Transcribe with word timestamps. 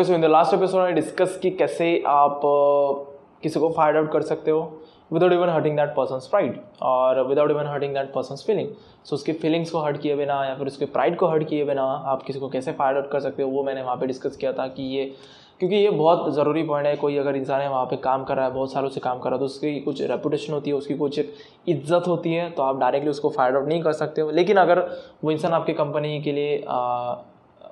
Okay 0.00 0.06
so 0.06 0.14
in 0.14 0.20
the 0.20 0.24
last 0.24 0.54
episode 0.54 0.80
I 0.80 0.92
discuss 0.92 1.38
कि 1.42 1.50
कैसे 1.50 2.02
आप 2.06 2.36
uh, 2.36 3.18
किसी 3.42 3.60
को 3.60 3.70
फाइंड 3.70 3.96
आउट 3.96 4.12
कर 4.12 4.22
सकते 4.22 4.50
हो 4.50 4.80
without 5.12 5.32
even 5.32 5.48
hurting 5.48 5.76
that 5.76 5.88
person 5.88 6.18
pride 6.30 6.60
और 6.82 7.26
without 7.26 7.50
even 7.50 7.66
hurting 7.66 7.94
that 7.94 8.12
person 8.12 8.34
feeling 8.34 8.68
so 9.04 9.16
उसकी 9.16 9.32
फीलिंग्स 9.32 9.70
को 9.70 9.78
हर्ट 9.78 10.00
किए 10.00 10.16
बिना 10.16 10.44
या 10.44 10.54
फिर 10.54 10.66
उसके 10.66 10.84
प्राइड 10.84 11.16
को 11.16 11.26
हर्ट 11.26 11.48
किए 11.48 11.64
बिना 11.64 11.82
आप 11.82 12.22
किसी 12.22 12.38
को 12.38 12.48
कैसे 12.48 12.72
फाइंड 12.72 12.96
आउट 12.96 13.10
कर 13.10 13.20
सकते 13.20 13.42
हो 13.42 13.48
वो 13.50 13.64
मैंने 13.64 13.82
वहाँ 13.82 13.96
पे 13.96 14.06
डिस्कस 14.06 14.36
किया 14.36 14.52
था 14.52 14.68
कि 14.68 14.82
ये 14.82 15.12
क्योंकि 15.58 15.76
ये 15.76 15.90
बहुत 15.90 16.34
ज़रूरी 16.34 16.62
पॉइंट 16.62 16.86
है 16.86 16.96
कोई 16.96 17.16
अगर 17.16 17.36
इंसान 17.36 17.60
है 17.60 17.70
वहाँ 17.70 17.86
पे 17.86 17.96
काम 17.96 18.24
कर 18.24 18.36
रहा 18.36 18.44
है 18.44 18.54
बहुत 18.54 18.72
सालों 18.72 18.88
से 18.88 19.00
काम 19.00 19.18
कर 19.18 19.24
रहा 19.24 19.34
है 19.34 19.38
तो 19.38 19.44
उसकी 19.44 19.80
कुछ 19.80 20.02
रेपुटेशन 20.02 20.52
होती 20.52 20.70
है 20.70 20.76
उसकी 20.76 20.94
कुछ 20.94 21.20
इज़्ज़त 21.68 22.04
होती 22.08 22.34
है 22.34 22.50
तो 22.50 22.62
आप 22.62 22.78
डायरेक्टली 22.78 23.10
उसको 23.10 23.30
फाइंड 23.30 23.56
आउट 23.56 23.68
नहीं 23.68 23.82
कर 23.82 23.92
सकते 23.92 24.20
हो। 24.20 24.30
लेकिन 24.30 24.56
अगर 24.56 24.90
वो 25.24 25.30
इंसान 25.30 25.52
आपकी 25.52 25.72
कंपनी 25.72 26.20
के 26.20 26.32
लिए 26.32 26.64
uh, 26.70 27.18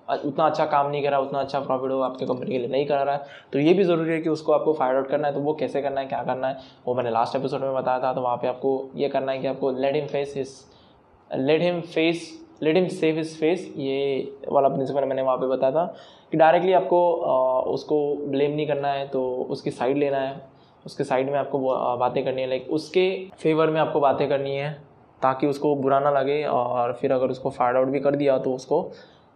उतना 0.09 0.45
अच्छा 0.47 0.65
काम 0.67 0.91
नहीं 0.91 1.03
कर 1.03 1.11
रहा 1.11 1.21
उतना 1.21 1.41
अच्छा 1.41 1.61
प्रॉफिट 1.61 1.91
हो 1.91 2.01
आपके 2.03 2.27
कंपनी 2.27 2.51
के 2.51 2.59
लिए 2.59 2.69
नहीं 2.69 2.87
कर 2.87 3.05
रहा 3.05 3.15
है। 3.15 3.23
तो 3.53 3.59
ये 3.59 3.75
भी 3.75 3.85
ज़रूरी 3.85 4.13
है 4.13 4.21
कि 4.21 4.29
उसको 4.29 4.53
आपको 4.53 4.73
फाइंड 4.73 4.97
आउट 4.97 5.09
करना 5.09 5.29
है 5.29 5.35
तो 5.35 5.41
वो 5.41 5.55
कैसे 5.55 5.83
करना 5.83 6.01
है, 6.01 6.07
क्या 6.07 6.23
करना 6.25 6.49
है। 6.49 6.57
वो 6.87 6.95
मैंने 6.95 7.11
लास्ट 7.11 7.37
एपिसोड 7.37 7.61
में 7.61 7.75
बताया 7.75 7.99
था 7.99 8.13
तो 8.13 8.21
वहाँ 8.21 8.37
पर 8.37 8.49
आपको 8.49 8.91
ये 8.97 9.09
करना 9.09 9.33
है 9.33 9.39
कि 9.39 9.47
आपको 9.47 9.71
let 9.73 9.95
him 9.95 10.07
face 10.07 10.35
his 10.37 10.59
let 11.31 11.63
him 11.63 11.81
face 11.83 12.29
let 12.63 12.77
him 12.77 12.87
save 12.89 13.17
his 13.17 13.37
face 13.41 13.73
ये 13.77 13.97
वाला 14.49 14.69
प्रिंसिपल 14.69 15.05
मैंने 15.05 15.23
वहाँ 15.23 15.37
पे 15.37 15.47
बताया 15.47 15.73
था 15.73 15.85
कि 16.33 16.37
डायरेक्टली 16.37 16.73
आपको 16.73 17.01
उसको 17.73 17.99
ब्लेम 18.27 18.55
नहीं 18.55 18.67
करना 18.67 18.89
है 18.89 19.07
तो 19.09 19.23
उसकी 19.51 19.71
साइड 19.71 19.97
लेना 19.97 20.19
है। 20.19 20.41
उसके 20.87 21.05
साइड 21.05 21.31
में 21.31 21.39
आपको 21.39 21.59
बातें 21.99 22.25
करनी 22.25 22.43
है 22.43 22.49
लाइक 22.49 22.69
उसके 22.71 23.09
फेवर 23.39 23.71
में 23.71 23.81
आपको 23.81 24.01
बातें 24.01 24.29
करनी 24.29 24.55
है, 24.57 24.73
ताकि 25.23 25.47
उसको 25.47 25.75
बुरा 25.77 25.99
ना 26.01 26.11
लगे 26.11 26.43
और 26.45 26.93
फिर 26.93 27.13
अगर 27.13 27.31
उसको 27.31 27.51
फाइंड 27.51 27.77
आउट 27.77 27.89
भी 27.89 28.01
कर 28.01 28.17
दिया 28.17 28.39
तो 28.39 28.55
उसको 28.55 28.83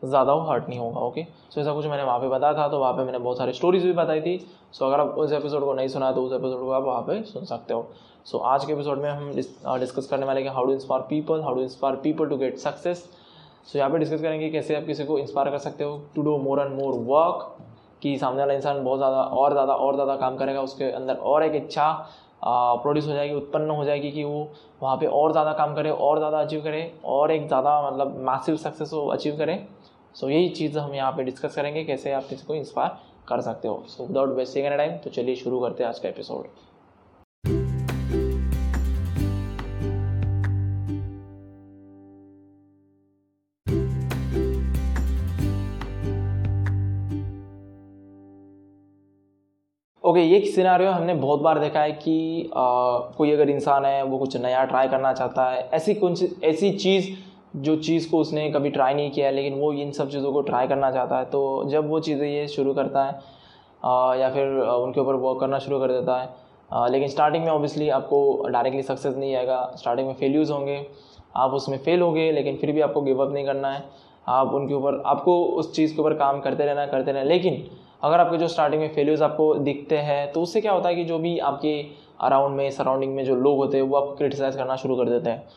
ज़्यादा 0.03 0.33
वो 0.33 0.41
हर्ट 0.43 0.69
नहीं 0.69 0.79
होगा 0.79 1.01
ओके 1.01 1.27
सो 1.51 1.61
ऐसा 1.61 1.73
कुछ 1.75 1.87
मैंने 1.87 2.03
वहाँ 2.03 2.19
पे 2.19 2.29
बताया 2.29 2.55
था 2.55 2.69
तो 2.69 2.79
वहाँ 2.79 2.93
पे 2.93 3.05
मैंने 3.05 3.19
बहुत 3.19 3.39
सारी 3.39 3.53
स्टोरीज 3.53 3.85
भी 3.85 3.93
बताई 3.95 4.21
थी। 4.21 4.39
सो 4.73 4.87
अगर 4.87 5.01
आप 5.01 5.19
उस 5.19 5.33
एपिसोड 5.33 5.65
को 5.65 5.75
नहीं 5.75 5.89
सुना 5.89 6.11
तो 6.13 6.23
उस 6.23 6.33
एपिसोड 6.33 6.61
को 6.61 6.71
आप 6.71 6.83
वहाँ 6.85 7.03
पे 7.03 7.23
सुन 7.25 7.45
सकते 7.45 7.75
हो। 7.75 7.87
सो 8.27 8.39
आज 8.39 8.65
के 8.65 8.73
एपिसोड 8.73 8.99
में 8.99 9.11
हम 9.11 9.31
डिस्कस 9.81 10.07
करने 10.07 10.27
वाले 10.27 10.43
हैं 10.43 10.55
how 10.55 10.67
to 10.67 10.73
inspire 10.73 11.03
people 11.09 11.43
how 11.43 11.55
to 11.55 11.61
inspire 11.61 11.97
people 12.03 12.29
to 12.29 12.37
get 12.37 12.57
success 12.59 13.09
so 13.67 13.79
यहाँ 13.79 13.91
पे 13.91 13.99
डिस्कस 13.99 14.23
करेंगे 14.23 14.49
कैसे 14.51 14.75
आप 14.77 14.87
किसी 14.87 15.05
को 15.05 15.19
इंस्पायर 15.19 15.51
कर 15.51 15.59
सकते 15.61 15.85
हो 15.85 16.01
to 16.15 16.23
do 16.23 16.37
more 16.41 16.61
and 16.61 16.75
more 16.75 16.95
work 17.07 17.55
कि 18.03 18.17
सामने 18.19 18.41
वाला 18.41 18.55
इंसान 18.55 18.83
बहुत 18.85 18.99
ज़्यादा, 18.99 19.17
और 19.17 19.53
ज़्यादा 19.53 19.75
और 19.75 19.95
ज़्यादा 19.95 20.15
काम 20.17 20.37
करेगा, 20.37 20.61
उसके 20.63 20.91
अंदर 20.93 21.15
और 21.15 21.43
एक 21.43 21.55
इच्छा 21.55 21.91
प्रोड्यूस 22.45 23.07
हो 23.07 23.13
जाएगी, 23.13 23.35
उत्पन्न 23.35 23.71
हो 23.71 23.85
जाएगी 23.85 24.11
कि 24.13 24.25
वो 24.25 24.49
वहाँ 24.83 24.97
पे 24.97 25.07
और 25.09 25.33
ज़्यादा 25.33 25.53
काम 25.53 25.75
करे, 25.75 25.91
और 25.91 26.19
ज़्यादा 26.19 26.41
अचीव 26.41 26.63
करे, 26.63 26.93
और 27.05 27.31
एक 27.33 27.47
ज़्यादा 27.47 27.81
मतलब 27.83 28.17
मैसिव 28.29 28.57
सक्सेस 28.57 28.93
वो 28.93 29.07
अचीव 29.09 29.37
करे। 29.37 29.55
सो 30.15 30.27
so, 30.27 30.33
यही 30.33 30.49
चीज़ 30.49 30.79
हम 30.79 30.95
यहाँ 30.95 31.13
पे 31.13 31.23
डिस्कस 31.25 31.55
करेंगे 31.55 31.85
कैसे 31.85 32.13
आप 32.13 32.27
किसी 32.29 32.47
को 32.47 32.55
इंस्पायर 32.55 32.91
कर 33.29 33.41
सकते 33.41 33.69
हो। 33.69 33.85
So 33.89 34.07
without 34.07 34.37
wasting 34.37 34.67
any 34.67 34.77
time 34.77 34.97
तो 34.97 35.11
चलिए 35.11 35.37
शुरू 35.37 35.61
करते 35.61 35.83
हैं 35.83 35.89
आज 35.89 35.99
का 35.99 36.09
एपिसोड 36.09 36.45
ओके 50.05 50.21
okay, 50.21 50.33
ये 50.33 50.53
सिनारियो 50.53 50.91
हमने 50.91 51.15
बहुत 51.15 51.41
बार 51.41 51.59
देखा 51.59 51.81
है 51.81 51.93
कि 51.93 52.51
आ, 52.57 52.99
कोई 52.99 53.31
अगर 53.31 53.51
इंसान 53.51 53.85
है 53.85 54.03
वो 54.03 54.19
कुछ 54.19 54.37
नया 54.37 54.65
ट्राई 54.65 54.89
करना 54.89 55.13
चाहता 55.13 55.51
है 55.51 55.69
ऐसी 55.73 55.95
कुछ 55.95 56.45
ऐसी 56.45 56.71
चीज़ 56.71 57.11
जो 57.57 57.77
चीज़ 57.77 58.11
को 58.11 58.19
उसने 58.19 58.51
कभी 58.51 58.71
ट्राई 58.71 58.95
नहीं 58.95 59.11
किया 59.11 59.27
है 59.27 59.33
लेकिन 59.33 59.55
वो 59.55 59.73
इन 59.73 59.91
सब 59.93 60.11
चीज़ों 60.11 60.33
को 60.33 60.41
ट्राई 60.43 60.67
करना 60.67 60.91
चाहता 60.91 61.19
है 61.19 61.25
तो 61.25 61.65
जब 61.69 61.89
वो 61.89 62.01
चीज़ें 62.01 62.27
ये 62.29 62.47
शुरू 62.49 62.75
करता 62.75 63.05
है 63.05 63.21
आ, 63.85 64.15
या 64.15 64.31
फिर 64.31 64.49
उनके 64.59 65.01
ऊपर 65.01 65.15
वर्क 65.15 65.41
करना 65.41 65.59
शुरू 65.59 65.81
कर 65.81 65.93
देता 65.93 66.21
है 66.21 66.29
आ, 66.73 66.87
लेकिन 66.87 67.09
स्टार्टिंग 67.09 67.45
में 67.45 67.51
ऑब्वियसली 67.51 67.89
आपको 67.89 68.49
डायरेक्टली 68.49 68.83
सक्सेस 68.83 69.17
नहीं 69.17 69.35
आएगा 69.35 69.73
स्टार्टिंग 69.77 70.09
में 70.09 70.15
फेल्यूज़ 70.15 70.53
होंगे 70.53 70.87
आप 71.37 71.51
उसमें 71.51 71.79
फेल 71.79 72.01
हो 72.01 72.13
गए 72.13 72.31
लेकिन 72.33 72.57
फिर 72.57 72.73
भी 72.73 72.81
आपको 72.81 73.03
गिव 73.03 73.23
अप 73.23 73.33
नहीं 73.33 73.45
करना 73.45 73.73
है 73.73 73.85
आप 74.29 74.53
उनके 74.55 74.75
ऊपर 74.75 75.03
आपको 75.07 75.45
उस 75.45 75.75
चीज़ 75.75 75.95
के 75.95 76.01
ऊपर 76.01 76.15
काम 76.15 76.41
करते 76.41 76.65
रहना 76.65 76.87
करते 76.87 77.13
रहना 77.13 77.23
लेकिन 77.25 77.63
अगर 78.03 78.21
आपके 78.21 78.37
जो 78.37 78.49
स्टार्टिंग 78.49 78.83
में 78.83 78.95
फेल्यूज़ 78.95 79.23
आपको 79.23 79.55
दिखते 79.55 79.99
हैं 79.99 80.33
तो 80.33 80.43
उससे 80.43 80.61
क्या 80.61 80.73
होता 80.73 80.89
है 80.89 80.95
कि 80.95 81.05
जो 81.05 81.19
भी 81.19 81.39
आपके 81.39 81.75
अराउंड 82.21 82.57
में 82.57 82.71
सराउंडिंग 82.71 83.15
में 83.15 83.25
जो 83.25 83.37
लोग 83.37 83.57
होते 83.57 83.77
हैं 83.77 83.85
वो 83.85 83.97
आपको 83.97 84.15
क्रिटिसाइज़ 84.17 84.57
करना 84.57 84.77
शुरू 84.77 84.97
कर 84.97 85.09
देते 85.09 85.31
हैं। 85.31 85.49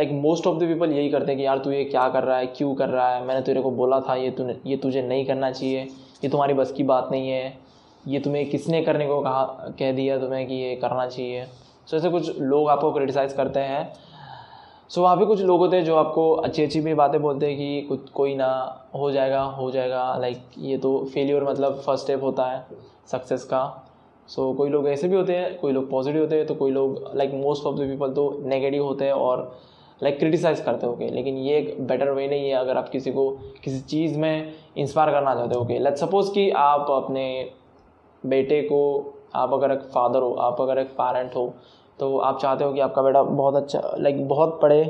Like 0.00 0.12
most 0.12 0.46
of 0.46 0.56
the 0.58 0.66
people 0.66 0.92
यही 0.92 1.08
करते 1.10 1.32
हैं 1.32 1.38
कि 1.38 1.44
यार 1.46 1.58
तू 1.58 1.70
ये 1.70 1.84
क्या 1.84 2.08
कर 2.08 2.24
रहा 2.24 2.36
है? 2.36 2.46
क्यों 2.46 2.74
कर 2.74 2.88
रहा 2.88 3.08
है? 3.08 3.24
मैंने 3.24 3.40
तेरे 3.40 3.62
को 3.62 3.70
बोला 3.70 4.00
था 4.00 4.14
ये 4.14 4.30
तूने 4.30 4.56
ये 4.66 4.76
तुझे 4.76 5.02
नहीं 5.02 5.26
करना 5.26 5.50
चाहिए। 5.50 5.82
ये 6.24 6.28
तुम्हारी 6.28 6.54
बस 6.54 6.72
की 6.72 6.82
बात 6.82 7.08
नहीं 7.10 7.30
है। 7.30 7.58
ये 8.08 8.20
तुम्हें 8.20 8.50
किसने 8.50 8.82
करने 8.82 9.06
को 9.06 9.20
कहा 9.20 9.42
कह 9.78 9.92
दिया 9.92 10.18
तुम्हें 10.18 10.46
कि 10.46 10.54
ये 10.54 10.74
करना 10.76 11.06
चाहिए? 11.06 11.44
सो 11.86 11.96
ऐसे 11.96 12.10
कुछ 12.10 12.38
लोग 12.40 12.68
आपको 12.68 12.92
क्रिटिसाइज़ 12.92 13.34
करते 13.34 13.60
हैं। 13.60 13.92
सो 14.88 15.02
वहाँ 15.02 15.16
पे 15.16 15.24
कुछ 15.24 15.40
लोग 15.40 15.60
होते 15.60 15.76
हैं 15.76 15.84
जो 15.84 15.96
आपको 15.96 16.32
अच्छी 16.32 16.62
अच्छी 16.62 16.80
भी 16.80 16.94
बातें 16.94 17.22
बोलते 17.22 17.46
हैं 17.46 17.56
कि 17.56 17.80
कुछ 17.82 18.08
कोई 18.10 18.34
ना 18.34 18.48
हो 18.94 19.10
जाएगा 19.10 19.42
हो 19.42 19.70
जाएगा। 19.70 20.16
लाइक 20.16 20.42
ये 20.58 20.78
तो 20.78 20.98
फेलियर 21.14 21.44
मतलब 21.44 21.80
फ़र्स्ट 21.86 22.04
स्टेप 22.04 22.22
होता 22.22 22.44
है 22.44 22.66
सक्सेस 23.06 23.44
का। 23.44 23.86
सो 24.28 24.50
so, 24.50 24.56
कोई 24.56 24.70
लोग 24.70 24.88
ऐसे 24.88 25.08
भी 25.08 25.16
होते 25.16 25.36
हैं 25.36 25.58
कोई 25.58 25.72
लोग 25.72 25.90
पॉजिटिव 25.90 26.22
होते 26.22 26.36
हैं 26.36 26.46
तो 26.46 26.54
कोई 26.54 26.70
लोग 26.70 27.10
like 27.14 27.34
most 27.34 27.64
of 27.66 27.76
the 27.76 27.78
people 27.78 28.12
तो 28.12 28.42
नेगेटिव 28.44 28.84
होते 28.84 29.04
हैं 29.04 29.12
और 29.12 29.60
लाइक 30.02 30.18
क्रिटिसाइज़ 30.18 30.62
करते 30.62 30.86
हो 30.86 30.96
लेकिन 31.00 31.36
ये 31.36 31.56
एक 31.58 31.80
बेटर 31.86 32.10
वे 32.10 32.26
नहीं 32.28 32.48
है 32.48 32.54
अगर 32.56 32.76
आप 32.76 32.88
किसी 32.88 33.12
को 33.12 33.30
किसी 33.64 33.80
चीज़ 33.80 34.18
में 34.18 34.52
इंस्पायर 34.76 35.10
करना 35.10 35.34
चाहते 35.34 35.54
हो 35.54 35.66
लेट 35.80 35.96
सपोज़ 35.96 36.32
कि 36.32 36.50
आप 36.50 36.90
अपने 36.90 37.26
बेटे 38.24 38.60
को, 38.62 39.14
आप 39.34 39.52
अगर 39.52 39.72
एक 39.72 39.82
फादर 39.92 40.22
हो, 40.22 40.32
आप 40.34 40.60
अगर 40.60 40.78
एक 40.78 40.88
पेरेंट 40.92 41.36
हो 41.36 41.52
तो 42.00 42.16
आप 42.18 42.38
चाहते 42.40 42.64
हो 42.64 42.72
कि 42.72 42.80
आपका 42.80 43.02
बेटा 43.02 43.22
बहुत 43.22 43.54
अच्छा 43.54 43.94
लाइक 43.98 44.26
बहुत 44.28 44.58
पढ़े 44.62 44.84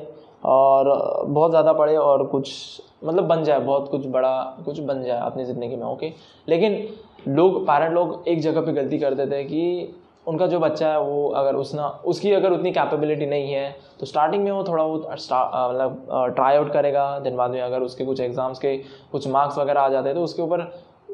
और 0.45 0.89
बहुत 1.27 1.51
ज़्यादा 1.51 1.73
पढ़े 1.73 1.97
और 1.97 2.25
कुछ 2.27 2.81
मतलब 3.05 3.25
बन 3.25 3.43
जाए, 3.45 3.61
बहुत 3.61 3.91
कुछ 3.91 4.07
बड़ा, 4.07 4.41
कुछ 4.65 4.79
बन 4.81 5.03
जाए 5.03 5.21
अपनी 5.21 5.45
ज़िंदगी 5.45 5.77
में 5.77 5.87
ओके 5.87 6.13
लेकिन 6.49 6.87
लोग 7.29 7.63
पेरेंट 7.67 7.93
लोग 7.93 8.29
एक 8.29 8.41
जगह 8.41 8.61
पे 8.61 8.73
गलती 8.73 8.99
कर 8.99 9.15
देते 9.15 9.37
हैं 9.37 9.47
कि 9.47 9.95
उनका 10.31 10.47
जो 10.47 10.59
बच्चा 10.61 10.89
है, 10.89 11.01
वो 11.01 11.29
अगर 11.37 11.55
उसना, 11.57 11.87
उसकी 12.07 12.33
अगर 12.33 12.53
उतनी 12.53 12.73
कैपेबिलिटी 12.73 13.27
नहीं 13.27 13.53
है 13.53 13.75
तो 14.01 14.07
स्टार्टिंग 14.07 14.45
में 14.45 14.51
वो 14.53 14.63
थोड़ा 14.65 14.85
बहुत 14.85 15.09
मतलब 15.11 16.35
ट्राई 16.37 16.57
आउट 16.57 16.73
करेगा, 16.73 17.19
दिन 17.21 17.37
बाद 17.37 17.51
में 17.51 17.61
अगर 17.63 17.83
उसके 17.83 18.05
कुछ 18.05 18.21
एग्ज़ाम्स 18.21 18.59
के 18.59 18.77
कुछ 19.13 19.29
मार्क्स 19.29 19.59
वगैरह 19.59 19.81
आ 19.81 19.89
जाते 19.89 20.09
हैं 20.09 20.17
तो 20.17 20.25
उसके 20.25 20.43
ऊपर, 20.43 20.71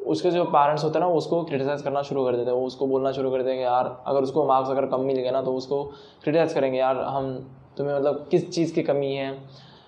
उसके 0.07 0.31
जो 0.31 0.45
पेरेंट्स 0.47 0.85
होते 0.85 0.99
हैं 0.99 1.07
ना 1.07 1.13
उसको 1.15 1.43
क्रिटिसाइज़ 1.45 1.83
करना 1.85 2.03
शुरू 2.05 2.25
कर 2.25 2.37
देते 2.37 2.51
हैं, 2.51 2.57
वो 2.59 2.67
उसको 2.67 2.87
बोलना 2.87 3.13
शुरू 3.13 3.31
कर 3.31 3.43
देंगे, 3.43 3.63
यार, 3.63 3.97
अगर 4.07 4.23
उसको 4.23 4.45
मार्क्स 4.47 4.71
अगर 4.71 4.87
कम 4.87 5.01
मिल 5.03 5.17
गए 5.17 5.31
ना 5.31 5.43
तो 5.43 5.55
उसको 5.55 5.83
क्रिटिसाइज़ 6.25 6.55
करेंगे, 6.55 6.79
यार, 6.79 6.97
हम 6.99 7.33
तुम्हें 7.79 7.95
मतलब 7.97 8.27
किस 8.31 8.51
चीज़ 8.51 8.75
की 8.75 8.83
कमी 8.83 9.15
है? 9.15 9.31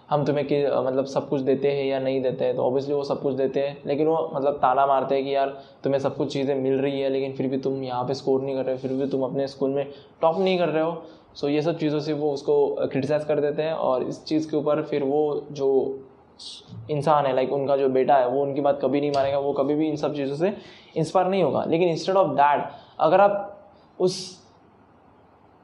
हम 0.09 0.25
तुम्हें 0.25 0.47
कि 0.47 0.65
मतलब 0.67 1.05
सब 1.07 1.29
कुछ 1.29 1.41
देते 1.41 1.71
हैं 1.71 1.85
या 1.85 1.99
नहीं 2.01 2.21
देते 2.23 2.45
हैं 2.45 2.55
तो 2.57 2.63
ऑब्वियसली 2.63 2.95
वो 2.95 3.03
सब 3.05 3.21
कुछ 3.23 3.35
देते 3.35 3.61
हैं, 3.61 3.77
लेकिन 3.87 4.07
वो 4.07 4.31
मतलब 4.35 4.55
ताला 4.55 4.87
मारते 4.87 5.15
हैं 5.15 5.25
कि 5.25 5.35
यार 5.35 5.49
तुम्हें 5.85 6.01
सब 6.01 6.17
कुछ 6.17 6.33
चीज़ें 6.33 6.55
मिल 6.55 6.79
रही 6.81 7.01
है, 7.01 7.09
लेकिन 7.11 7.33
फिर 7.33 7.49
भी 7.49 7.59
तुम 7.59 7.83
यहाँ 7.85 8.05
पे 8.05 8.15
स्कोर 8.15 8.43
नहीं 8.43 8.57
कर 8.57 8.65
रहे 8.65 8.75
हो, 8.75 8.81
फिर 8.81 8.93
भी 8.93 9.07
तुम 9.07 9.23
अपने 9.23 9.47
स्कूल 9.49 9.71
में 9.71 9.87
टॉप 10.23 10.39
नहीं 10.39 10.59
कर 10.59 10.69
रहे 10.69 10.85
हो। 10.85 11.03
सो 11.35 11.49
ये 11.49 11.63
सब 11.63 11.79
चीज़ों 11.79 12.01
से 12.01 12.13
वो 12.13 12.33
उसको 12.33 12.67
क्रिटिसाइज़ 12.83 13.27
कर 13.27 13.41
देते 13.41 13.63
हैं 13.63 13.73
और 13.73 14.03
इस 14.05 14.25
चीज़ 14.25 14.51
के 14.51 14.57
ऊपर 14.57 14.83
फिर 14.83 15.03
वो 15.05 15.47
जो 15.53 15.69
इंसान 16.91 17.27
है 17.27 17.35
लाइक 17.35 17.53
उनका 17.53 17.77
जो 17.77 17.89
बेटा 17.91 18.17
है, 18.17 18.29
वो 18.29 18.43
उनकी 18.43 18.61
बात 18.61 18.79
कभी 18.83 19.01
नहीं 19.01 19.11
मानेगा, 19.11 19.39
वो 19.39 19.53
कभी 19.53 19.75
भी 19.75 19.89
इन 19.89 19.97
सब 19.97 20.15
चीज़ों 20.17 20.37
से 20.37 20.53
इंस्पायर 20.97 21.27
नहीं 21.29 21.43
होगा। 21.43 21.65
लेकिन 21.65 21.89
इंस्टेड 21.89 22.17
ऑफ़ 22.17 22.35
दैट 22.35 22.69
अगर 23.01 23.21
आप 23.21 23.55
उस 23.99 24.17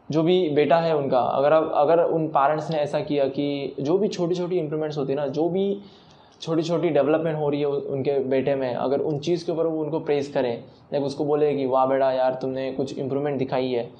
जो 0.08 0.22
भी 0.22 0.48
बेटा 0.50 0.78
है 0.78 0.96
उनका, 0.96 1.18
अगर 1.18 1.52
अब 1.52 1.70
अगर 1.76 2.02
उन 2.04 2.26
पेरेंट्स 2.28 2.70
ने 2.70 2.76
ऐसा 2.76 3.00
किया 3.00 3.26
कि 3.28 3.74
जो 3.80 3.96
भी 3.98 4.08
छोटी 4.08 4.34
छोटी 4.34 4.58
इंप्रूवमेंट्स 4.58 4.98
होती 4.98 5.12
है 5.12 5.16
ना, 5.18 5.26
जो 5.28 5.48
भी 5.48 5.80
छोटी 6.40 6.62
छोटी 6.62 6.88
डेवलपमेंट 6.88 7.38
हो 7.38 7.48
रही 7.50 7.60
है 7.60 7.66
उनके 7.66 8.18
बेटे 8.28 8.54
में, 8.54 8.74
अगर 8.74 9.00
उन 9.00 9.18
चीज़ 9.18 9.44
के 9.46 9.52
ऊपर 9.52 9.66
वो 9.66 9.82
उनको 9.82 10.00
प्रेस 10.00 10.32
करें 10.32 10.56
लाइक 10.92 11.04
उसको 11.04 11.24
बोले 11.24 11.54
कि, 11.54 11.66
वाह 11.66 11.86
बेटा 11.86 12.10
यार, 12.12 12.34
तुमने 12.42 12.70
कुछ 12.72 12.98
इंप्रूवमेंट 12.98 13.38
दिखाई 13.38 13.70
है 13.70 13.90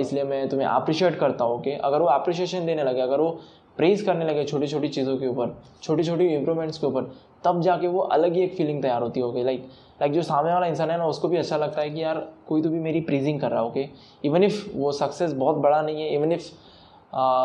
इसलिए 0.00 0.22
मैं 0.24 0.48
तुम्हें 0.48 0.66
अप्रिशिएट 0.68 1.18
करता 1.18 1.44
हूँ 1.44 1.58
ओके 1.58 1.70
अगर 1.70 2.00
वो 2.00 2.06
अप्रिशिएशन 2.08 2.66
देने 2.66 2.84
लगे, 2.84 3.00
अगर 3.00 3.20
वो 3.20 3.30
प्रेज 3.78 4.00
करने 4.02 4.24
लगे 4.24 4.44
छोटी 4.44 4.66
छोटी 4.66 4.88
चीज़ों 4.88 5.16
के 5.18 5.26
ऊपर 5.26 5.54
छोटी 5.82 6.04
छोटी 6.04 6.26
इंप्रूवमेंट्स 6.26 6.78
के 6.78 6.86
ऊपर 6.86 7.10
तब 7.44 7.60
जाके 7.62 7.88
वो 7.88 8.00
अलग 8.00 8.32
ही 8.32 8.42
एक 8.42 8.56
फीलिंग 8.56 8.82
तैयार 8.82 9.02
होती 9.02 9.20
होगी 9.20 9.42
लाइक 9.44 9.68
लाइक 10.00 10.12
जो 10.12 10.22
सामने 10.22 10.52
वाला 10.52 10.66
इंसान 10.66 10.90
है 10.90 10.98
ना 10.98 11.06
उसको 11.06 11.28
भी 11.28 11.36
अच्छा 11.36 11.56
लगता 11.56 11.80
है 11.80 11.90
कि 11.90 12.02
यार 12.02 12.26
कोई 12.48 12.62
तो 12.62 12.70
भी 12.70 12.80
मेरी 12.80 13.00
प्रीजिंग 13.00 13.40
कर 13.40 13.50
रहा 13.50 13.60
है 13.60 13.66
ओके 13.66 13.88
इवन 14.24 14.44
इफ़ 14.44 14.64
वो 14.74 14.92
सक्सेस 14.92 15.32
बहुत 15.34 15.56
बड़ा 15.56 15.80
नहीं 15.82 16.02
है 16.02 16.14
इवन 16.14 16.32
इफ़ 16.32 16.50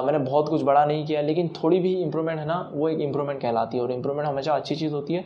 मैंने 0.05 0.17
बहुत 0.19 0.49
कुछ 0.49 0.61
बड़ा 0.63 0.85
नहीं 0.85 1.05
किया 1.05 1.21
लेकिन 1.21 1.49
थोड़ी 1.63 1.79
भी 1.79 1.93
इंप्रूवमेंट 2.01 2.39
है 2.39 2.45
ना 2.45 2.57
वो 2.73 2.89
एक 2.89 2.99
इंप्रूवमेंट 2.99 3.41
कहलाती 3.41 3.77
है 3.77 3.83
और 3.83 3.91
इंप्रूवमेंट 3.91 4.27
हमेशा 4.27 4.53
अच्छी 4.53 4.75
चीज़ 4.75 4.93
होती 4.93 5.13
है। 5.13 5.25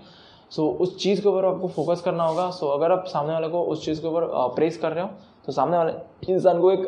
सो 0.51 0.61
so, 0.61 0.81
उस 0.81 0.97
चीज़ 0.99 1.21
के 1.21 1.29
ऊपर 1.29 1.45
आपको 1.45 1.67
फोकस 1.67 2.01
करना 2.01 2.23
होगा। 2.23 2.49
सो 2.51 2.65
so, 2.65 2.73
अगर 2.73 2.91
आप 2.91 3.05
सामने 3.07 3.33
वाले 3.33 3.47
को 3.47 3.63
उस 3.63 3.85
चीज़ 3.85 4.01
के 4.01 4.07
ऊपर 4.07 4.27
प्रेस 4.55 4.77
कर 4.77 4.91
रहे 4.91 5.03
हो 5.03 5.09
तो 5.45 5.51
सामने 5.51 5.77
वाले 5.77 6.33
इंसान 6.33 6.59
को 6.61 6.71
एक 6.71 6.87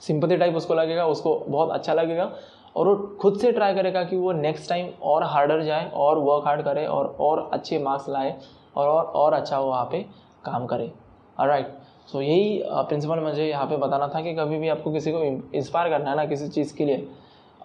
सिंपथी 0.00 0.36
टाइप 0.36 0.56
उसको 0.56 0.74
लगेगा 0.74 1.06
उसको 1.06 1.34
बहुत 1.48 1.70
अच्छा 1.70 1.94
लगेगा। 1.94 2.30
और 2.76 2.88
वो 2.88 2.96
खुद 3.20 3.38
से 3.38 3.52
ट्राई 3.52 3.74
करेगा 3.74 4.02
कि 4.04 4.16
वो 4.16 4.32
नेक्स्ट 4.32 4.68
टाइम 4.68 4.88
और 5.02 5.24
हार्डर 5.24 5.62
जाए 5.62 5.90
और 5.94 6.18
वर्क 6.18 6.46
हार्ड 6.46 6.62
करे 6.62 6.86
और 6.86 7.16
और 7.20 7.48
अच्छे 7.52 7.78
मार्क्स 7.78 8.08
लाए 8.08 8.34
और 8.76 8.88
और, 8.88 9.04
और 9.04 9.32
अच्छा 9.32 9.58
वहाँ 9.58 9.84
पे 9.84 10.02
काम 10.44 10.66
करे। 10.66 10.92
राइट 11.38 11.66
सो 12.06 12.18
so, 12.18 12.24
यही 12.24 12.62
प्रिंसिपल 12.66 13.20
मुझे 13.20 13.46
यहाँ 13.46 13.66
पे 13.66 13.76
बताना 13.76 14.06
था 14.08 14.20
कि 14.20 14.34
कभी 14.34 14.58
भी 14.58 14.68
आपको 14.68 14.92
किसी 14.92 15.12
को 15.12 15.22
इंस्पायर 15.54 15.88
करना 15.88 16.10
है 16.10 16.16
ना 16.16 16.24
किसी 16.24 16.48
चीज़ 16.48 16.74
के 16.76 16.84
लिए 16.84 17.06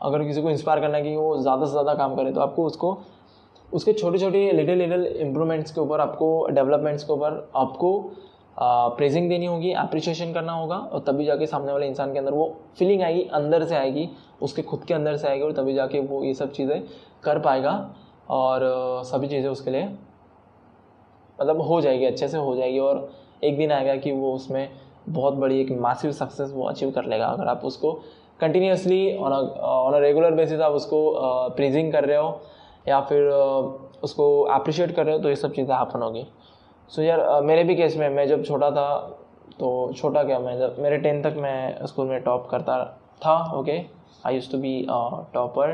अगर 0.01 0.23
किसी 0.23 0.41
को 0.41 0.49
इंस्पायर 0.49 0.79
करना 0.79 0.97
है 0.97 1.03
कि 1.03 1.15
वो 1.15 1.37
ज़्यादा 1.37 1.65
से 1.65 1.71
ज़्यादा 1.71 1.93
काम 1.93 2.15
करे 2.15 2.31
तो 2.31 2.41
आपको 2.41 2.65
उसको 2.65 2.97
उसके 3.73 3.93
छोटे 3.93 4.17
छोटे 4.17 4.51
लिटिल 4.51 4.77
लिटिल 4.77 5.05
इम्प्रूवमेंट्स 5.05 5.71
के 5.71 5.81
ऊपर 5.81 6.01
आपको 6.01 6.27
डेवलपमेंट्स 6.51 7.03
के 7.03 7.13
ऊपर 7.13 7.49
आपको 7.55 7.91
प्रेजिंग 8.57 9.29
देनी 9.29 9.45
होगी 9.45 9.71
अप्रिशिएशन 9.73 10.33
करना 10.33 10.53
होगा, 10.53 10.75
और 10.75 10.99
तभी 11.07 11.25
जाके 11.25 11.47
सामने 11.47 11.71
वाले 11.71 11.87
इंसान 11.87 12.13
के 12.13 12.19
अंदर 12.19 12.31
वो 12.31 12.55
फीलिंग 12.77 13.01
आएगी, 13.01 13.21
अंदर 13.33 13.65
से 13.65 13.75
आएगी, 13.75 14.09
उसके 14.41 14.61
खुद 14.61 14.83
के 14.83 14.93
अंदर 14.93 15.17
से 15.17 15.27
आएगी, 15.27 15.43
और 15.43 15.51
तभी 15.53 15.73
जाके 15.73 15.99
वो 16.01 16.23
ये 16.23 16.33
सब 16.33 16.51
चीज़ें 16.51 16.81
कर 17.23 17.39
पाएगा, 17.39 17.73
और 18.29 18.61
सभी 19.05 19.27
चीज़ें 19.27 19.49
उसके 19.49 19.71
लिए 19.71 19.85
मतलब 21.39 21.61
हो 21.61 21.79
जाएगी, 21.81 22.05
अच्छे 22.05 22.27
से 22.27 22.37
हो 22.37 22.55
जाएगी, 22.55 22.79
और 22.79 23.09
एक 23.43 23.57
दिन 23.57 23.71
आएगा 23.71 23.95
कि 23.95 24.11
वो 24.11 24.33
उसमें 24.33 24.69
बहुत 25.09 25.33
बड़ी 25.35 25.59
एक 25.61 25.71
मासिव 25.81 26.11
सक्सेस 26.13 26.51
वो 26.51 26.63
अचीव 26.63 26.91
कर 26.91 27.05
लेगा। 27.05 27.25
अगर 27.27 27.47
आप 27.47 27.65
उसको 27.65 27.91
continuously 28.39 29.15
on 29.15 29.93
a 29.93 29.99
regular 29.99 30.31
basis 30.35 30.59
आप 30.61 30.73
उसको 30.73 31.01
प्रेजिंग 31.55 31.91
कर 31.93 32.05
रहे 32.05 32.17
हो, 32.17 32.39
या 32.87 33.01
फिर 33.01 33.27
उसको 34.03 34.41
अप्रिशिएट 34.43 34.95
कर 34.95 35.05
रहे 35.05 35.15
हो 35.15 35.21
तो 35.21 35.29
ये 35.29 35.35
सब 35.35 35.53
चीज़ें 35.53 35.75
हैपन 35.75 36.01
होगी। 36.01 36.25
सो 36.89 37.01
so 37.01 37.07
यार 37.07 37.41
मेरे 37.43 37.63
भी 37.63 37.75
केस 37.75 37.95
में 37.97 38.09
मैं 38.09 38.27
जब 38.27 38.43
छोटा 38.45 38.69
था 38.71 38.87
तो 39.59 39.93
छोटा 39.97 40.23
क्या 40.23 40.39
मैं 40.39 40.57
जब 40.59 40.75
मेरे 40.79 40.97
टेंथ 40.97 41.23
तक 41.23 41.35
मैं 41.37 41.85
स्कूल 41.87 42.07
में 42.07 42.21
टॉप 42.23 42.47
करता 42.51 42.83
था 43.21 43.35
okay 43.55 43.81
I 44.25 44.35
use 44.35 44.51
to 44.51 44.57
be 44.57 44.79
topper 45.33 45.73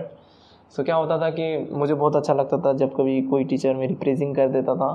so 0.73 0.83
क्या 0.83 0.95
होता 0.95 1.17
था 1.21 1.29
कि 1.29 1.57
मुझे 1.71 1.93
बहुत 1.93 2.15
अच्छा 2.15 2.33
लगता 2.33 2.57
था 2.57 2.73
जब 2.73 2.93
कभी 2.95 3.21
कोई 3.21 3.43
टीचर 3.43 3.73
मेरी 3.73 3.95
प्रेजिंग 3.95 4.35
कर 4.35 4.47
देता 4.49 4.75
था। 4.75 4.93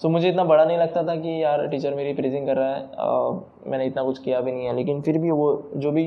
सो 0.00 0.06
so, 0.06 0.12
मुझे 0.12 0.28
इतना 0.28 0.44
बड़ा 0.44 0.64
नहीं 0.64 0.78
लगता 0.78 1.02
था 1.02 1.14
कि 1.16 1.42
यार 1.42 1.66
टीचर 1.68 1.94
मेरी 1.94 2.12
प्रेजिंग 2.14 2.46
कर 2.46 2.56
रहा 2.56 2.74
है 2.74 2.82
uh, 2.82 3.70
मैंने 3.70 3.86
इतना 3.86 4.02
कुछ 4.02 4.18
किया 4.18 4.40
भी 4.40 4.52
नहीं 4.52 4.66
है। 4.66 4.74
लेकिन 4.76 5.00
फिर 5.02 5.18
भी 5.18 5.30
वो 5.30 5.70
जो 5.76 5.90
भी 5.90 6.04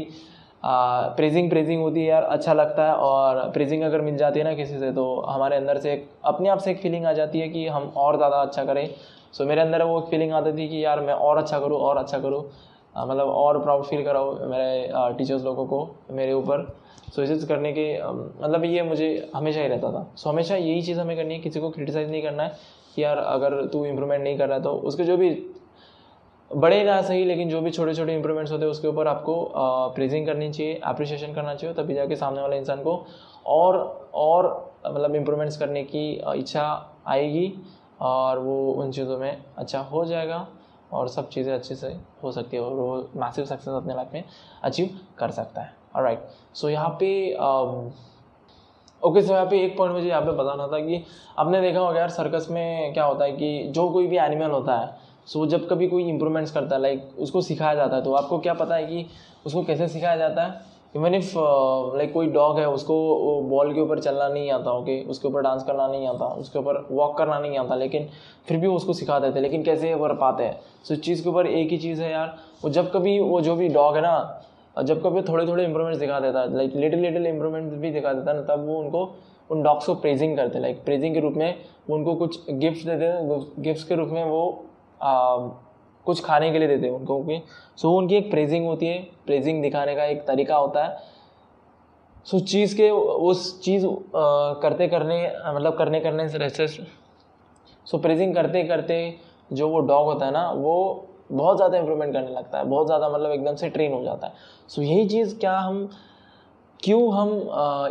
प्रेजिंग 0.64 1.50
प्रेजिंग 1.50 1.82
होती 1.82 2.00
है 2.00 2.08
यार 2.08 2.24
अच्छा 2.24 2.54
लगता 2.54 2.88
है। 2.88 2.94
और 2.96 3.50
प्रेजिंग 3.54 3.84
अगर 3.84 4.02
मिल 4.02 4.18
जाती 4.18 4.40
है 4.40 4.46
ना 4.46 4.54
किसी 4.54 4.80
से 4.80 4.92
तो 4.92 5.06
हमारे 5.30 5.58
अंदर 5.58 5.78
से 5.78 5.92
एक 5.94 6.08
अपने 6.26 6.50
आप 6.50 6.60
से 6.60 6.72
एक 6.72 6.82
फीलिंग 6.82 7.06
आ 7.06 7.14
जाती 7.14 7.40
है 7.40 7.50
कि 7.50 7.68
हम 7.68 7.92
और 7.98 8.18
ज़्यादा 8.18 8.38
अच्छा 8.38 8.64
करें। 8.66 8.90
सो 9.36 9.46
मेरे 9.46 9.62
अंदर 9.62 9.84
वो 9.84 10.00
फीलिंग 10.10 10.32
आती 10.34 10.52
थी 10.54 10.68
कि 10.70 10.84
यार 10.84 11.00
मैं 11.02 11.14
और 11.14 11.38
अच्छा 11.38 11.60
करूँ, 11.60 11.78
और 11.78 11.98
अच्छा 11.98 12.20
करूँ। 12.20 12.44
मतलब 12.98 13.28
और 13.28 13.60
प्राउड 13.64 13.84
फील 13.86 14.04
कराऊँ 14.04 14.50
मेरे 14.50 15.18
टीचर्स 15.18 15.44
लोगों 15.44 15.66
को, 15.68 15.88
मेरे 16.12 16.34
ऊपर। 16.34 16.62
सो 17.16 17.26
चीज़ 17.26 17.46
करने 17.48 17.72
के 17.74 17.88
मतलब 18.04 18.64
ये 18.66 18.82
मुझे 18.84 19.10
हमेशा 19.36 19.62
ही 19.62 19.68
रहता 19.68 19.92
था। 19.92 20.08
सो 20.16 20.30
हमेशा 20.30 20.56
यही 20.56 20.82
चीज़ 20.82 21.00
हमें 21.00 21.16
करनी 21.18 21.34
है, 21.34 21.40
किसी 21.42 21.60
को 21.60 21.70
क्रिटिसाइज़ 21.70 22.10
नहीं 22.12 22.22
करना 22.22 22.44
है 22.44 22.58
कि 22.96 23.04
यार 23.04 23.18
अगर 23.18 23.66
तू 23.68 23.86
इम्प्रूवमेंट 23.86 24.24
नहीं 24.24 24.38
कर 24.38 24.50
रहा 24.50 24.60
तो 24.60 24.72
उसके 24.72 25.04
जो 25.04 25.18
भी 25.18 25.30
बड़े 26.52 26.84
ना 26.84 27.02
सही, 27.02 27.24
लेकिन 27.26 27.50
जो 27.50 27.62
भी 27.62 27.72
छोटे 27.72 27.94
छोटे 27.94 28.14
इंप्रूवमेंट्स 28.16 28.52
होते 28.52 28.64
हैं, 28.64 28.72
उसके 28.72 28.88
ऊपर 28.88 29.08
आपको 29.08 29.52
प्रेजिंग 29.96 30.26
करनी 30.26 30.52
चाहिए 30.52 30.80
अप्रिशिएशन 30.86 31.34
करना 31.34 31.56
चाहिए, 31.56 31.76
तभी 31.76 31.94
जाके 31.94 32.16
सामने 32.16 32.42
वाले 32.42 32.58
इंसान 32.58 32.84
को 32.84 33.06
और 33.48 33.78
और 34.16 34.48
मतलब 34.88 35.16
इम्प्रूवमेंट्स 35.16 35.58
करने 35.58 35.84
की 35.86 36.12
इच्छा 36.36 36.64
आएगी। 37.08 37.54
और 38.02 38.40
वो 38.40 38.72
उन 38.74 38.92
चीज़ों 38.92 39.18
में 39.18 39.44
अच्छा 39.58 39.80
हो 39.82 40.06
जाएगा 40.06 40.48
और 40.94 41.08
सब 41.10 41.30
चीज़ें 41.30 41.54
अच्छे 41.54 41.76
से 41.76 41.88
हो 42.24 42.32
सकती 42.32 42.58
है 42.58 42.64
और 42.64 42.74
वो 42.74 43.10
मैसिव 43.16 43.46
सक्सेस 43.46 43.74
अपने 43.74 43.96
लाइफ 43.96 44.10
में 44.14 44.24
अचीव 44.64 45.00
कर 45.18 45.32
सकता 45.32 45.62
है। 45.62 45.74
और 45.96 46.04
राइट 46.04 46.28
सो 46.56 46.70
यहाँ 46.70 46.90
पे 47.00 47.10
ओके 49.04 49.22
सो 49.22 49.34
यहाँ 49.34 49.46
पे 49.46 49.60
एक 49.66 49.78
पॉइंट 49.78 49.94
मुझे 49.94 50.08
यहाँ 50.08 50.22
पे 50.22 50.32
बताना 50.32 50.68
था 50.68 50.80
कि 50.80 51.04
आपने 51.40 51.62
देखा 51.62 51.80
होगा 51.80 52.00
यार 52.00 52.10
सर्कस 52.10 52.48
में 52.52 52.94
क्या 52.94 53.06
होता 53.06 53.26
है 53.26 53.32
कि 53.32 53.68
जो 53.68 53.90
कोई 53.90 54.08
भी 54.08 54.18
एनिमल 54.18 54.52
होता 54.52 54.78
है 54.78 54.90
सो 55.28 55.46
जब 55.48 55.68
कभी 55.70 55.88
कोई 55.88 56.04
इंप्रूवमेंट्स 56.04 56.52
करता 56.52 56.76
है 56.76 56.82
लाइक 56.82 57.16
उसको 57.20 57.42
सिखाया 57.42 57.76
जाता 57.76 57.96
है 57.96 58.04
तो 58.04 58.14
आपको 58.14 58.40
क्या 58.40 58.54
पता 58.54 58.76
है 58.76 58.86
कि 58.86 59.06
उसको 59.46 59.64
कैसे 59.64 59.88
सिखाया 59.88 60.16
जाता 60.18 60.44
है? 60.44 60.62
इवन 60.96 61.16
इफ़ 61.16 61.34
लाइक 61.98 62.12
कोई 62.14 62.28
डॉग 62.32 62.60
है, 62.60 62.68
उसको 62.70 62.96
बॉल 63.50 63.74
के 63.74 63.82
ऊपर 63.82 64.00
चलना 64.00 64.28
नहीं 64.28 64.52
आता 64.52 64.72
ओके 64.72 64.98
okay? 64.98 65.10
उसके 65.12 65.28
ऊपर 65.28 65.42
डांस 65.42 65.64
करना 65.64 65.88
नहीं 65.88 66.08
आता, 66.08 66.26
उसके 66.26 66.60
ऊपर 66.60 66.86
वॉक 66.92 67.18
करना 67.18 67.40
नहीं 67.40 67.58
आता, 67.58 67.76
लेकिन 67.76 68.08
फिर 68.48 68.58
भी 68.58 68.68
उसको 68.68 68.94
सिखा 68.94 69.20
देते 69.20 69.42
लेकिन 69.42 69.64
कैसे 69.64 69.94
कर 70.00 70.14
पाते 70.18 70.44
हैं 70.44 70.60
सो 70.84 70.94
इस 70.94 71.02
चीज़ 71.02 71.24
के 71.24 71.30
ऊपर 71.30 71.48
एक 71.48 71.72
ही 71.72 71.78
चीज़ 71.78 72.02
है 72.02 72.12
यार, 72.12 72.36
वो 72.64 72.70
जब 72.70 72.92
कभी 72.92 73.20
वो 73.20 73.42
जो 73.42 73.56
भी 73.56 73.68
डॉग 73.70 73.96
है 73.96 74.02
ना, 74.02 74.42
जब 74.78 75.04
कभी 75.04 75.22
थोड़े 75.24 75.48
थोड़े 75.48 75.64
इंप्रूवमेंट्स 75.66 76.00
दिखा 76.00 76.20
देता 76.20 76.42
है 76.42 76.56
लाइक 76.56 76.76
लिटिल 76.76 77.00
लिटिल 77.00 77.26
इंप्रूवमेंट 77.28 77.74
भी 77.74 77.92
दिखा 77.92 78.14
देता 78.14 78.32
है 78.32 78.38
ना, 78.38 78.44
तब 78.46 78.66
वो 78.68 78.80
उनको, 78.80 79.10
उन 79.50 79.64
डॉग्स 79.64 79.86
को 79.86 79.96
प्रेजिंग 79.96 80.36
करते 80.38 80.60
लाइक 80.60 80.84
प्रेजिंग 80.86 81.14
के 81.16 81.20
रूप 81.22 81.34
में 81.38 81.56
वो 81.90 81.96
उनको 81.96 82.16
कुछ 82.16 82.40
गिफ्ट 82.52 82.86
देते 82.88 83.06
हैं 83.06 83.40
गिफ्ट 83.60 83.88
के 83.88 83.96
रूप 83.96 84.10
में 84.10 84.24
वो 84.24 84.42
कुछ 86.06 86.24
खाने 86.26 86.52
के 86.52 86.60
लिए 86.60 86.68
देते 86.68 86.86
हैं 86.86 86.94
उनको 86.94 87.18
ओके 87.20 87.40
सो 87.78 87.92
उनकी 87.98 88.16
एक 88.16 88.30
प्रेजिंग 88.32 88.66
होती 88.66 88.88
है। 88.88 88.98
प्रेजिंग 89.26 89.62
दिखाने 89.62 89.96
का 89.96 90.06
एक 90.06 90.26
तरीका 90.28 90.56
होता 90.56 90.84
है। 90.86 90.98
सो 92.26 92.40
चीज़ 92.42 92.76
के, 92.78 92.90
उस 92.90 93.62
चीज़ 93.62 93.86
करते 94.62 94.88
करने 94.88 95.18
मतलब 95.48 95.78
करने 95.78 96.00
करने 96.00 96.28
से 96.30 96.38
रहते 96.38 96.68
सो 96.68 97.98
प्रेजिंग 97.98 98.34
करते 98.36 98.64
करते 98.64 98.98
जो 99.52 99.70
वो 99.70 99.80
डॉग 99.82 100.06
होता 100.06 100.26
है 100.26 100.32
ना, 100.32 100.50
वो 100.50 101.08
बहुत 101.32 101.58
ज़्यादा 101.58 101.78
इम्प्रूवमेंट 101.78 102.14
करने 102.14 102.30
लगता 102.30 102.58
है। 102.58 102.66
बहुत 102.66 102.86
ज़्यादा 102.88 103.10
मतलब 103.10 103.32
एकदम 103.32 103.56
से 103.56 103.70
ट्रेन 103.70 103.94
हो 103.94 104.04
जाता 104.04 104.28
है। 104.28 104.34
सो 104.70 104.82
यही 104.82 105.06
चीज़ 105.08 105.38
क्या 105.40 105.58
हम 105.58 105.90
क्यों 106.86 107.14
हम 107.14 107.30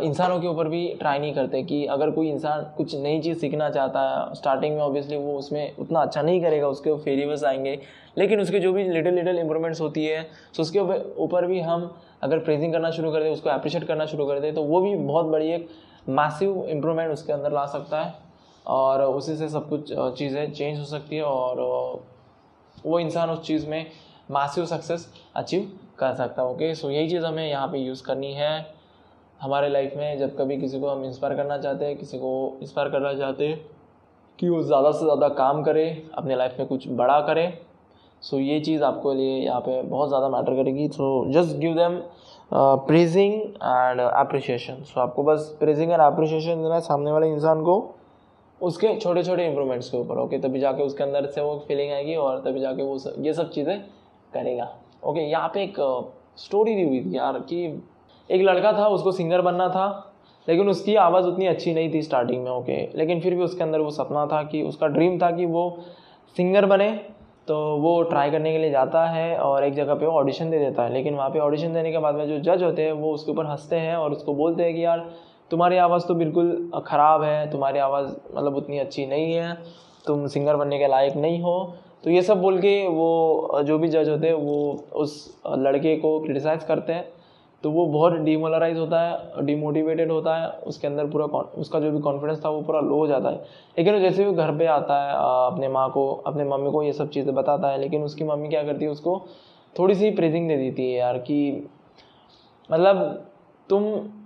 इंसानों 0.03 0.39
के 0.39 0.47
ऊपर 0.47 0.67
भी 0.69 0.87
ट्राई 0.99 1.19
नहीं 1.19 1.33
करते 1.33 1.61
कि 1.63 1.85
अगर 1.85 2.11
कोई 2.11 2.29
इंसान 2.29 2.61
कुछ 2.77 2.93
नई 2.95 3.19
चीज़ 3.21 3.37
सीखना 3.39 3.69
चाहता 3.69 4.01
है 4.01 4.35
स्टार्टिंग 4.35 4.75
में 4.75 4.81
ऑब्वियसली 4.81 5.17
वो 5.17 5.33
उसमें 5.37 5.75
उतना 5.79 6.01
अच्छा 6.01 6.21
नहीं 6.21 6.41
करेगा, 6.41 6.67
उसके 6.67 6.95
फेलियर्स 6.97 7.43
आएँगे। 7.43 7.77
लेकिन 8.17 8.41
उसके 8.41 8.59
जो 8.59 8.71
भी 8.73 8.83
लिटिल 8.83 9.13
लिटिल 9.13 9.39
इंप्रूवमेंट्स 9.39 9.81
होती 9.81 10.05
है 10.05 10.21
सो 10.53 10.61
उसके 10.61 10.79
ऊपर 11.23 11.45
भी 11.45 11.59
हम 11.59 11.89
अगर 12.23 12.39
प्रेजिंग 12.39 12.73
करना 12.73 12.91
शुरू 12.91 13.11
कर 13.11 13.23
दें, 13.23 13.31
उसको 13.31 13.49
अप्रिशिएट 13.49 13.83
करना 13.83 14.05
शुरू 14.05 14.25
कर 14.25 14.39
दें 14.39 14.53
तो 14.53 14.63
वो 14.63 14.81
भी 14.81 14.95
बहुत 14.95 15.25
बड़ी 15.25 15.49
एक 15.53 15.67
मैसिव 16.09 16.65
इम्प्रूवमेंट 16.69 17.11
उसके 17.13 17.33
अंदर 17.33 17.51
ला 17.51 17.65
सकता 17.65 18.01
है। 18.01 18.13
और 18.65 19.01
उसी 19.03 19.35
से 19.37 19.49
सब 19.49 19.67
कुछ 19.69 19.93
चीज़ें 20.17 20.51
चेंज 20.51 20.79
हो 20.79 20.85
सकती 20.85 21.15
है 21.15 21.23
और 21.23 21.59
वो 22.85 22.99
इंसान 22.99 23.29
उस 23.29 23.45
चीज़ 23.47 23.67
में 23.69 23.85
मैसिव 24.31 24.65
सक्सेस 24.65 25.07
अचीव 25.35 25.71
कर 25.99 26.13
सकता 26.13 26.41
है। 26.41 26.47
ओके 26.47 26.73
सो 26.75 26.89
यही 26.91 27.09
चीज़ 27.09 27.25
हमें 27.25 27.47
यहाँ 27.49 27.67
पे 27.67 27.77
यूज़ 27.77 28.03
करनी 28.03 28.33
है। 28.33 28.74
हमारे 29.39 29.69
लाइफ 29.69 29.93
में 29.97 30.17
जब 30.19 30.35
कभी 30.37 30.57
किसी 30.57 30.79
को 30.79 30.89
हम 30.89 31.03
इंस्पायर 31.05 31.35
करना 31.35 31.57
चाहते 31.57 31.85
हैं 31.85 31.97
किसी 31.97 32.17
को 32.17 32.57
इंस्पायर 32.61 32.89
करना 32.89 33.13
चाहते 33.13 33.47
हैं 33.47 33.59
कि 34.39 34.49
वो 34.49 34.61
ज़्यादा 34.63 34.91
से 34.91 34.99
ज़्यादा 34.99 35.29
काम 35.35 35.61
करे 35.63 35.85
अपने 36.17 36.35
लाइफ 36.35 36.55
में 36.59 36.67
कुछ 36.67 36.87
बड़ा 36.89 37.19
करे 37.21 37.47
सो 38.23 38.35
so, 38.35 38.41
ये 38.43 38.59
चीज़ 38.59 38.83
आपको 38.83 39.13
लिए 39.13 39.37
यहाँ 39.39 39.59
पे 39.61 39.81
बहुत 39.81 40.09
ज़्यादा 40.09 40.29
मैटर 40.29 40.55
करेगी। 40.55 40.87
So 40.87 41.31
just 41.31 41.57
give 41.57 41.75
them 41.75 41.99
praising 42.87 43.33
and 43.33 43.99
appreciation 44.01 44.81
so 44.83 44.99
आपको 45.01 45.23
बस 45.23 45.55
प्रेजिंग 45.59 45.91
एंड 45.91 46.01
अप्रिशिएशन 46.01 46.61
देना 46.63 46.75
है 46.75 46.81
सामने 46.81 47.11
वाले 47.11 47.29
इंसान 47.29 47.61
को 47.63 47.75
उसके 48.61 48.95
छोटे 48.99 49.23
छोटे 49.23 49.45
इंप्रूवमेंट्स 49.47 49.89
के 49.89 49.97
ऊपर 49.97 50.17
ओके 50.19 50.37
तभी 50.39 50.59
जाके 50.59 50.83
उसके 50.83 51.03
अंदर 51.03 51.25
से 51.25 51.41
वो 51.41 51.57
फीलिंग 51.67 51.91
आएगी 51.91 52.15
और 52.15 52.39
तभी 52.45 52.59
जाके 52.59 52.83
वो 52.83 52.97
ये 53.25 53.33
सब 53.33 53.49
चीज़ें 53.51 53.79
करेगा। 54.33 54.71
ओके 55.03 55.21
यहाँ 55.21 55.49
पे 55.53 55.63
एक 55.63 55.75
स्टोरी 56.37 56.71
uh, 56.71 56.77
दी 56.77 56.83
हुई 56.83 56.99
थी 57.03 57.17
यार 57.17 57.39
कि 57.39 57.67
एक 58.29 58.41
लड़का 58.41 58.71
था, 58.73 58.87
उसको 58.87 59.11
सिंगर 59.11 59.41
बनना 59.41 59.67
था, 59.69 60.11
लेकिन 60.47 60.69
उसकी 60.69 60.95
आवाज़ 60.95 61.25
उतनी 61.25 61.45
अच्छी 61.47 61.73
नहीं 61.73 61.93
थी 61.93 62.01
स्टार्टिंग 62.01 62.43
में 62.43 62.51
ओके 62.51 62.77
लेकिन 62.97 63.19
फिर 63.19 63.35
भी 63.35 63.43
उसके 63.43 63.63
अंदर 63.63 63.79
वो 63.79 63.89
सपना 63.91 64.25
था 64.25 64.41
कि, 64.43 64.61
उसका 64.63 64.87
ड्रीम 64.87 65.17
था 65.19 65.31
कि 65.31 65.45
वो 65.45 65.69
सिंगर 66.35 66.65
बने 66.65 66.89
तो 67.47 67.55
वो 67.77 68.01
ट्राई 68.03 68.31
करने 68.31 68.51
के 68.51 68.57
लिए 68.57 68.69
जाता 68.71 69.05
है 69.05 69.37
और 69.37 69.63
एक 69.63 69.73
जगह 69.73 69.95
पे 69.95 70.05
वो 70.05 70.11
ऑडिशन 70.11 70.49
दे 70.49 70.59
देता 70.59 70.83
है। 70.83 70.93
लेकिन 70.93 71.15
वहाँ 71.15 71.29
पे 71.29 71.39
ऑडिशन 71.39 71.73
देने 71.73 71.91
के 71.91 71.97
बाद 71.97 72.15
में 72.15 72.27
जो 72.27 72.39
जज 72.39 72.63
होते 72.63 72.81
हैं, 72.81 72.91
वो 72.91 73.11
उसके 73.13 73.31
ऊपर 73.31 73.45
हँसते 73.45 73.75
हैं 73.75 73.95
और 73.95 74.11
उसको 74.11 74.33
बोलते 74.33 74.63
हैं 74.63 74.73
कि, 74.75 74.83
यार, 74.85 75.05
तुम्हारी 75.51 75.77
आवाज़ 75.77 76.05
तो 76.07 76.15
बिल्कुल 76.15 76.71
ख़राब 76.87 77.23
है, 77.23 77.51
तुम्हारी 77.51 77.79
आवाज़ 77.79 78.07
मतलब 78.35 78.55
उतनी 78.55 78.79
अच्छी 78.79 79.05
नहीं 79.05 79.33
है, 79.33 79.53
तुम 80.07 80.25
सिंगर 80.27 80.55
बनने 80.55 80.79
के 80.79 80.87
लायक 80.87 81.15
नहीं 81.15 81.41
हो। 81.41 81.73
तो 82.03 82.09
ये 82.09 82.21
सब 82.21 82.41
बोल 82.41 82.57
के 82.59 82.87
वो, 82.87 83.61
जो 83.63 83.77
भी 83.79 83.87
जज 83.87 84.09
होते 84.09 84.27
हैं, 84.27 84.33
वो 84.33 84.85
उस 84.93 85.41
लड़के 85.47 85.95
को 85.95 86.19
क्रिटिसाइज़ 86.19 86.65
करते 86.65 86.93
हैं। 86.93 87.07
तो 87.65 87.69
वो 87.71 87.85
बहुत 87.87 88.13
डिमोलराइज 88.13 88.77
होता 88.77 88.99
है 89.01 89.45
डिमोटिवेटेड 89.45 90.11
होता 90.11 90.35
है, 90.37 90.49
उसके 90.67 90.87
अंदर 90.87 91.05
पूरा 91.05 91.25
उसका 91.57 91.79
जो 91.79 91.91
भी 91.91 91.99
कॉन्फिडेंस 91.99 92.43
था 92.45 92.49
वो 92.49 92.61
पूरा 92.61 92.79
लो 92.79 92.95
हो 92.95 93.07
जाता 93.07 93.29
है। 93.29 93.41
लेकिन 93.77 93.99
जैसे 93.99 94.25
वो 94.25 94.33
घर 94.33 94.51
पे 94.57 94.65
आता 94.65 95.01
है 95.03 95.13
अपने 95.47 95.67
माँ 95.67 95.89
को, 95.91 96.05
अपने 96.27 96.43
मम्मी 96.43 96.71
को 96.71 96.83
ये 96.83 96.91
सब 96.93 97.09
चीज़ें 97.09 97.33
बताता 97.35 97.69
है, 97.69 97.79
लेकिन 97.81 98.03
उसकी 98.03 98.23
मम्मी 98.23 98.49
क्या 98.49 98.63
करती 98.63 98.85
है, 98.85 98.91
उसको 98.91 99.17
थोड़ी 99.75 99.95
सी 99.95 100.11
प्रेजिंग 100.11 100.47
दे 100.47 100.57
देती 100.57 100.91
है 100.91 100.97
यार 100.97 101.17
कि 101.17 101.67
मतलब 102.69 103.01
तुम 103.69 103.83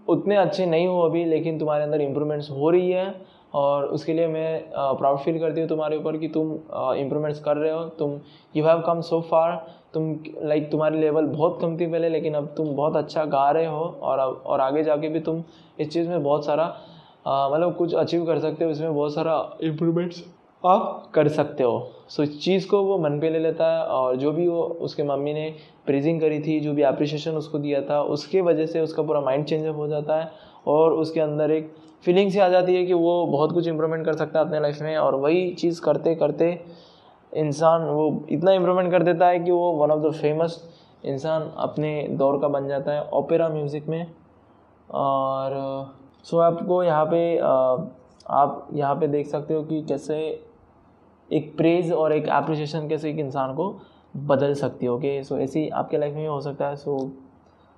उतने 0.08 0.36
अच्छे 0.36 0.66
नहीं 0.66 0.88
हो 0.88 1.00
अभी, 1.02 1.24
लेकिन 1.26 1.60
तुम्हारे 1.60 1.84
अंदर 1.84 2.02
इम्प्रूवमेंट्स 2.02 2.50
हो 2.52 2.70
रही 2.70 2.92
है 2.92 3.08
और 3.54 3.86
उसके 3.86 4.14
लिए 4.14 4.28
मैं 4.28 4.64
प्राउड 4.74 5.20
फील 5.20 5.40
करती 5.40 5.62
हूँ 5.62 5.70
तुम्हारे 5.70 5.98
ऊपर 5.98 6.18
कि 6.18 6.28
तुम 6.28 6.52
इम्प्रूवमेंट्स 6.98 7.40
कर 7.40 7.58
रहे 7.58 7.72
हो। 7.72 7.84
तुम 8.00 8.20
यू 8.56 8.66
हैव 8.66 8.82
कम 8.82 9.02
सो 9.02 9.22
फार 9.22 9.56
तुम 9.94 10.12
लाइक 10.44 10.70
तुम्हारी 10.72 11.00
लेवल 11.00 11.26
बहुत 11.28 11.58
कम 11.62 11.78
थी 11.78 11.86
पहले, 11.88 12.10
लेकिन 12.10 12.34
अब 12.36 12.54
तुम 12.58 12.76
बहुत 12.76 12.96
अच्छा 12.96 13.26
गा 13.28 13.50
रहे 13.52 13.66
हो 13.66 13.84
और 14.02 14.20
और 14.20 14.62
आगे 14.62 14.84
जाके 14.84 15.10
भी 15.10 15.20
तुम 15.20 15.44
इस 15.80 15.92
चीज़ 15.94 16.10
में 16.10 16.24
बहुत 16.24 16.46
सारा 16.46 16.66
मतलब 17.28 17.76
कुछ 17.76 17.94
अचीव 17.96 18.26
कर 18.26 18.40
सकते 18.40 18.66
हो। 18.66 18.72
इसमें 18.72 18.94
बहुत 18.96 19.14
सारा 19.14 19.58
इम्प्रूवमेंट्स 19.64 20.24
आप 20.64 21.12
कर 21.14 21.28
सकते 21.28 21.64
हो। 21.64 21.92
सो 22.10 22.24
इस 22.24 22.42
चीज़ 22.44 22.68
को 22.68 22.82
वो 22.84 22.98
मन 23.00 23.20
पे 23.20 23.30
ले 23.30 23.40
लेता 23.40 23.66
है 23.74 23.84
और 23.88 24.16
जो 24.16 24.32
भी 24.32 24.48
वो 24.48 24.62
उसके 24.82 25.04
मम्मी 25.04 25.34
ने 25.34 25.54
प्रेजिंग 25.86 26.20
करी 26.22 26.40
थी, 26.40 26.60
जो 26.60 26.74
भी 26.74 26.82
अप्रिशिएशन 26.82 27.36
उसको 27.36 27.60
दिया 27.60 27.82
था, 27.82 28.02
उसके 28.04 28.42
वजह 28.42 28.66
से 28.66 28.82
उसका 28.82 29.04
पूरा 29.04 29.22
माइंड 29.22 29.46
चेंजअप 29.46 29.76
हो 29.76 29.88
जाता 29.88 30.16
है 30.16 30.32
और 30.68 30.94
उसके 30.94 31.20
अंदर 31.20 31.52
एक 31.52 31.72
फीलिंग्स 32.04 32.34
ही 32.34 32.40
आ 32.40 32.48
जाती 32.50 32.76
है 32.76 32.86
कि 32.86 32.94
वो 32.94 33.26
बहुत 33.28 33.52
कुछ 33.52 33.68
इम्प्रूवमेंट 33.68 34.06
कर 34.06 34.16
सकता 34.16 34.40
है 34.40 34.46
अपने 34.46 34.60
लाइफ 34.60 34.82
में 34.82 34.96
और 34.98 35.16
वही 35.16 35.50
चीज़ 35.54 35.82
करते 35.82 36.16
करते 36.16 36.52
इंसान 37.34 37.82
वो 37.84 38.26
इतना 38.30 38.52
इम्प्रूवमेंट 38.52 38.92
कर 38.92 39.04
देता 39.04 39.28
है 39.28 39.40
कि 39.40 39.52
वो 39.52 39.72
वन 39.74 39.92
ऑफ़ 39.92 40.00
द 40.02 40.12
फ़ेमस 40.14 40.62
इंसान 41.06 41.52
अपने 41.58 41.92
दौर 42.12 42.40
का 42.42 42.48
बन 42.48 42.68
जाता 42.68 42.92
है 42.92 43.08
ओपेरा 43.14 43.50
म्यूज़िक 43.50 43.88
में। 43.88 44.06
और 44.90 45.56
सो 46.26 46.38
आपको 46.42 46.84
यहाँ 46.84 47.06
पे 47.06 47.38
आप 47.38 48.68
यहाँ 48.74 48.96
पे 48.96 49.08
देख 49.08 49.28
सकते 49.28 49.54
हो 49.54 49.64
कि 49.64 49.82
कैसे 49.82 50.18
एक 51.30 51.56
प्रेज़ 51.58 51.94
और 51.94 52.14
एक 52.14 52.30
अप्रिसिएशन 52.32 52.88
कैसे 52.90 53.10
एक 53.10 53.20
इंसान 53.20 53.54
को 53.56 53.72
बदल 54.18 54.54
सकती 54.56 54.86
है 54.86 54.92
ओके 54.92 55.22
सो 55.24 55.38
ऐसी 55.40 55.68
आपके 55.70 55.98
लाइफ 55.98 56.14
में 56.16 56.28
हो 56.28 56.40
सकता 56.42 56.68
है। 56.68 56.76
सो 56.76 57.00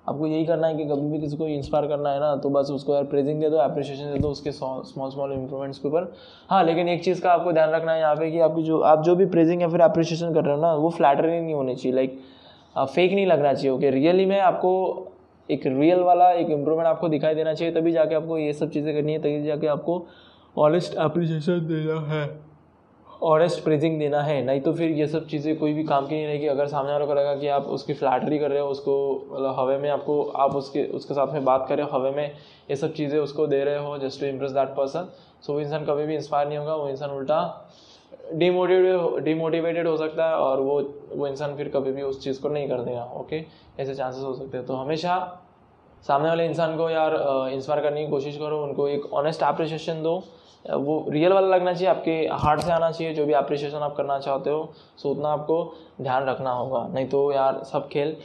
आपको 0.04 0.26
यही 0.26 0.44
करना 0.46 0.66
है 0.66 0.76
कि 0.76 0.84
कभी 0.84 1.10
भी 1.10 1.20
किसी 1.20 1.36
को 1.36 1.46
इंस्पायर 1.48 1.86
करना 1.86 2.10
है 2.10 2.20
ना 2.20 2.34
तो 2.36 2.50
बस 2.50 2.70
उसको 2.70 2.94
यार 2.94 3.04
प्रेजिंग 3.06 3.40
दे 3.40 3.50
दो 3.50 3.56
अप्रिशिएशन 3.56 4.12
दे 4.12 4.18
दो 4.18 4.28
उसके 4.28 4.52
स्मॉल 4.52 5.10
स्मॉल 5.10 5.32
इंप्रूवमेंट्स 5.32 5.78
के 5.78 5.88
ऊपर। 5.88 6.12
हाँ 6.50 6.62
लेकिन 6.64 6.88
एक 6.88 7.04
चीज़ 7.04 7.20
का 7.22 7.32
आपको 7.32 7.52
ध्यान 7.52 7.70
रखना 7.70 7.92
है 7.92 8.00
यहाँ 8.00 8.16
पे 8.16 8.30
कि 8.30 8.40
आपकी 8.40 8.62
जो, 8.62 8.80
आप 8.80 9.02
जो 9.02 9.16
भी 9.16 9.26
प्रेजिंग 9.26 9.62
या 9.62 9.68
फिर 9.68 9.80
अप्रिशिएशन 9.80 10.34
कर 10.34 10.44
रहे 10.44 10.54
हो 10.54 10.60
ना, 10.62 10.72
वो 10.74 10.90
फ्लैटरी 10.90 11.40
नहीं 11.40 11.54
होनी 11.54 11.74
चाहिए 11.74 11.96
लाइक 11.96 12.18
फेक 12.76 13.12
नहीं 13.12 13.26
लगना 13.26 13.52
चाहिए 13.54 13.70
ओके 13.70 13.90
रियली 13.90 14.26
में 14.26 14.38
आपको 14.40 14.72
एक 15.48 15.66
रियल 15.66 16.00
वाला 16.00 16.30
एक 16.32 16.50
इम्प्रूवमेंट 16.50 16.88
आपको 16.88 17.08
दिखाई 17.08 17.34
देना 17.34 17.54
चाहिए, 17.54 17.74
तभी 17.74 17.92
जाके 17.92 18.14
आपको 18.14 18.38
ये 18.38 18.52
सब 18.52 18.70
चीज़ें 18.70 18.94
करनी 18.94 19.12
है, 19.12 19.18
तभी 19.18 19.42
जाके 19.42 19.66
आपको 19.66 20.06
ऑनेस्ट 20.56 20.94
अप्रिसिएशन 20.96 21.66
देना 21.68 22.00
है। 22.08 22.51
ऑनेस्ट 23.22 23.62
प्रेजिंग 23.64 23.98
देना 23.98 24.20
है। 24.22 24.42
नहीं 24.44 24.60
तो 24.60 24.72
फिर 24.74 24.90
ये 24.90 25.06
सब 25.06 25.26
चीज़ें 25.28 25.56
कोई 25.58 25.72
भी 25.72 25.84
काम 25.84 26.06
की 26.06 26.14
नहीं 26.14 26.26
रहेगी 26.26 26.46
अगर 26.48 26.66
सामने 26.68 26.92
वालों 26.92 27.06
को 27.06 27.14
लगा 27.14 27.34
कि 27.36 27.48
आप 27.48 27.66
उसकी 27.68 27.94
फ्लैटरी 27.94 28.38
कर 28.38 28.50
रहे 28.50 28.60
हो, 28.60 28.68
उसको 28.68 28.94
मतलब 29.32 29.54
हवे 29.58 29.76
में 29.78 29.88
आपको, 29.90 30.22
आप 30.22 30.56
उसके 30.56 30.84
उसके 30.92 31.14
साथ 31.14 31.32
में 31.32 31.44
बात 31.44 31.66
कर 31.68 31.76
रहे 31.76 31.86
हो, 31.86 31.98
हवे 31.98 32.10
में 32.10 32.34
ये 32.70 32.76
सब 32.76 32.92
चीज़ें 32.94 33.18
उसको 33.20 33.46
दे 33.46 33.62
रहे 33.64 33.84
हो 33.84 33.96
just 33.98 34.20
to 34.20 34.26
impress 34.26 34.50
that 34.52 34.68
person 34.76 35.08
so 35.42 35.52
वो 35.52 35.60
इंसान 35.60 35.84
कभी 35.84 36.06
भी 36.06 36.14
इंस्पायर 36.14 36.48
नहीं 36.48 36.58
होगा, 36.58 36.74
वो 36.74 36.88
इंसान 36.88 37.10
उल्टा 37.10 37.68
डिमोटिवेटेड 38.34 39.24
डिमोटिवेटेड 39.24 39.86
हो 39.86 39.96
सकता 39.96 40.28
है 40.28 40.34
और 40.36 40.60
वो 40.60 40.80
वो 41.14 41.26
इंसान 41.26 41.56
फिर 41.56 41.68
कभी 41.68 41.92
भी 41.92 42.02
उस 42.02 42.22
चीज़ 42.24 42.40
को 42.42 42.48
नहीं 42.48 42.68
कर 42.68 42.80
देगा 42.80 43.04
ओके 43.16 43.44
ऐसे 43.78 43.94
चांसेस 43.94 44.22
हो 44.24 44.34
सकते 44.34 44.56
हैं। 44.56 44.66
तो 44.66 44.74
हमेशा 44.74 45.16
सामने 46.04 46.28
वाले 46.28 46.46
इंसान 46.46 46.76
को 46.76 46.90
यार 46.90 47.14
इंस्पायर 47.52 47.82
करने 47.82 48.04
की 48.04 48.10
कोशिश 48.10 48.36
करो, 48.36 48.62
उनको 48.62 48.88
एक 48.88 49.12
ऑनेस्ट 49.14 49.42
अप्रिशिएशन 49.44 50.02
दो। 50.02 50.22
वो 50.64 51.04
रियल 51.10 51.32
वाला 51.32 51.46
लगना 51.48 51.72
चाहिए, 51.72 51.88
आपके 51.88 52.12
हार्ट 52.32 52.60
से 52.60 52.72
आना 52.72 52.90
चाहिए, 52.90 53.12
जो 53.14 53.24
भी 53.26 53.32
अप्रिशिएशन 53.34 53.78
आप 53.78 53.94
करना 53.96 54.18
चाहते 54.20 54.50
हो 54.50 54.72
सो 54.96 55.10
उतना 55.10 55.28
आपको 55.30 55.74
ध्यान 56.00 56.24
रखना 56.26 56.52
होगा। 56.52 56.86
नहीं 56.88 57.08
तो 57.08 57.30
यार, 57.32 57.62
सब 57.64 57.88
खेल 57.88 58.16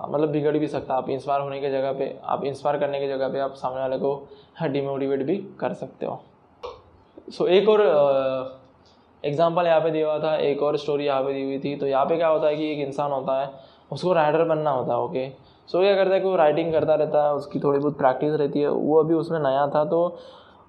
मतलब 0.00 0.28
बिगड़ 0.30 0.56
भी 0.58 0.66
सकता 0.68 0.94
है। 0.94 0.98
आप 0.98 1.08
इंस्पायर 1.10 1.40
होने 1.40 1.60
की 1.60 1.70
जगह 1.70 1.92
पे, 1.92 2.18
आप 2.24 2.44
इंस्पायर 2.44 2.78
करने 2.78 3.00
की 3.00 3.08
जगह 3.08 3.28
पे 3.28 3.40
आप 3.40 3.54
सामने 3.54 3.80
वाले 3.80 3.98
को 3.98 4.28
डिमोटिवेट 4.64 5.22
भी 5.22 5.36
कर 5.60 5.72
सकते 5.74 6.06
हो। 6.06 6.20
सो 7.28 7.46
एक 7.48 7.68
और 7.68 7.80
एग्ज़ाम्पल 9.24 9.66
यहाँ 9.66 9.80
पे 9.80 9.90
दिया 9.90 10.06
हुआ 10.06 10.18
था, 10.18 10.36
एक 10.36 10.62
और 10.62 10.76
स्टोरी 10.78 11.04
यहाँ 11.06 11.22
पे 11.22 11.32
दी 11.32 11.42
हुई 11.42 11.58
थी। 11.58 11.74
तो 11.76 11.86
यहाँ 11.86 12.04
पे 12.06 12.16
क्या 12.16 12.28
होता 12.28 12.46
है 12.46 12.56
कि 12.56 12.70
एक 12.72 12.86
इंसान 12.86 13.10
होता 13.12 13.40
है, 13.40 13.50
उसको 13.92 14.12
राइडर 14.12 14.44
बनना 14.44 14.70
होता 14.70 14.92
है 14.92 14.98
ओके 15.00 15.28
सो 15.68 15.80
क्या 15.80 15.94
करता 15.96 16.14
है 16.14 16.20
कि 16.20 16.26
वो 16.26 16.36
राइडिंग 16.36 16.72
करता 16.72 16.94
रहता 16.94 17.24
है, 17.24 17.34
उसकी 17.34 17.60
थोड़ी 17.60 17.78
बहुत 17.78 17.98
प्रैक्टिस 17.98 18.32
रहती 18.32 18.60
है। 18.60 18.68
वो 18.68 18.98
अभी 19.00 19.14
उसमें 19.14 19.38
नया 19.40 19.66
था 19.66 19.84
तो 19.84 20.00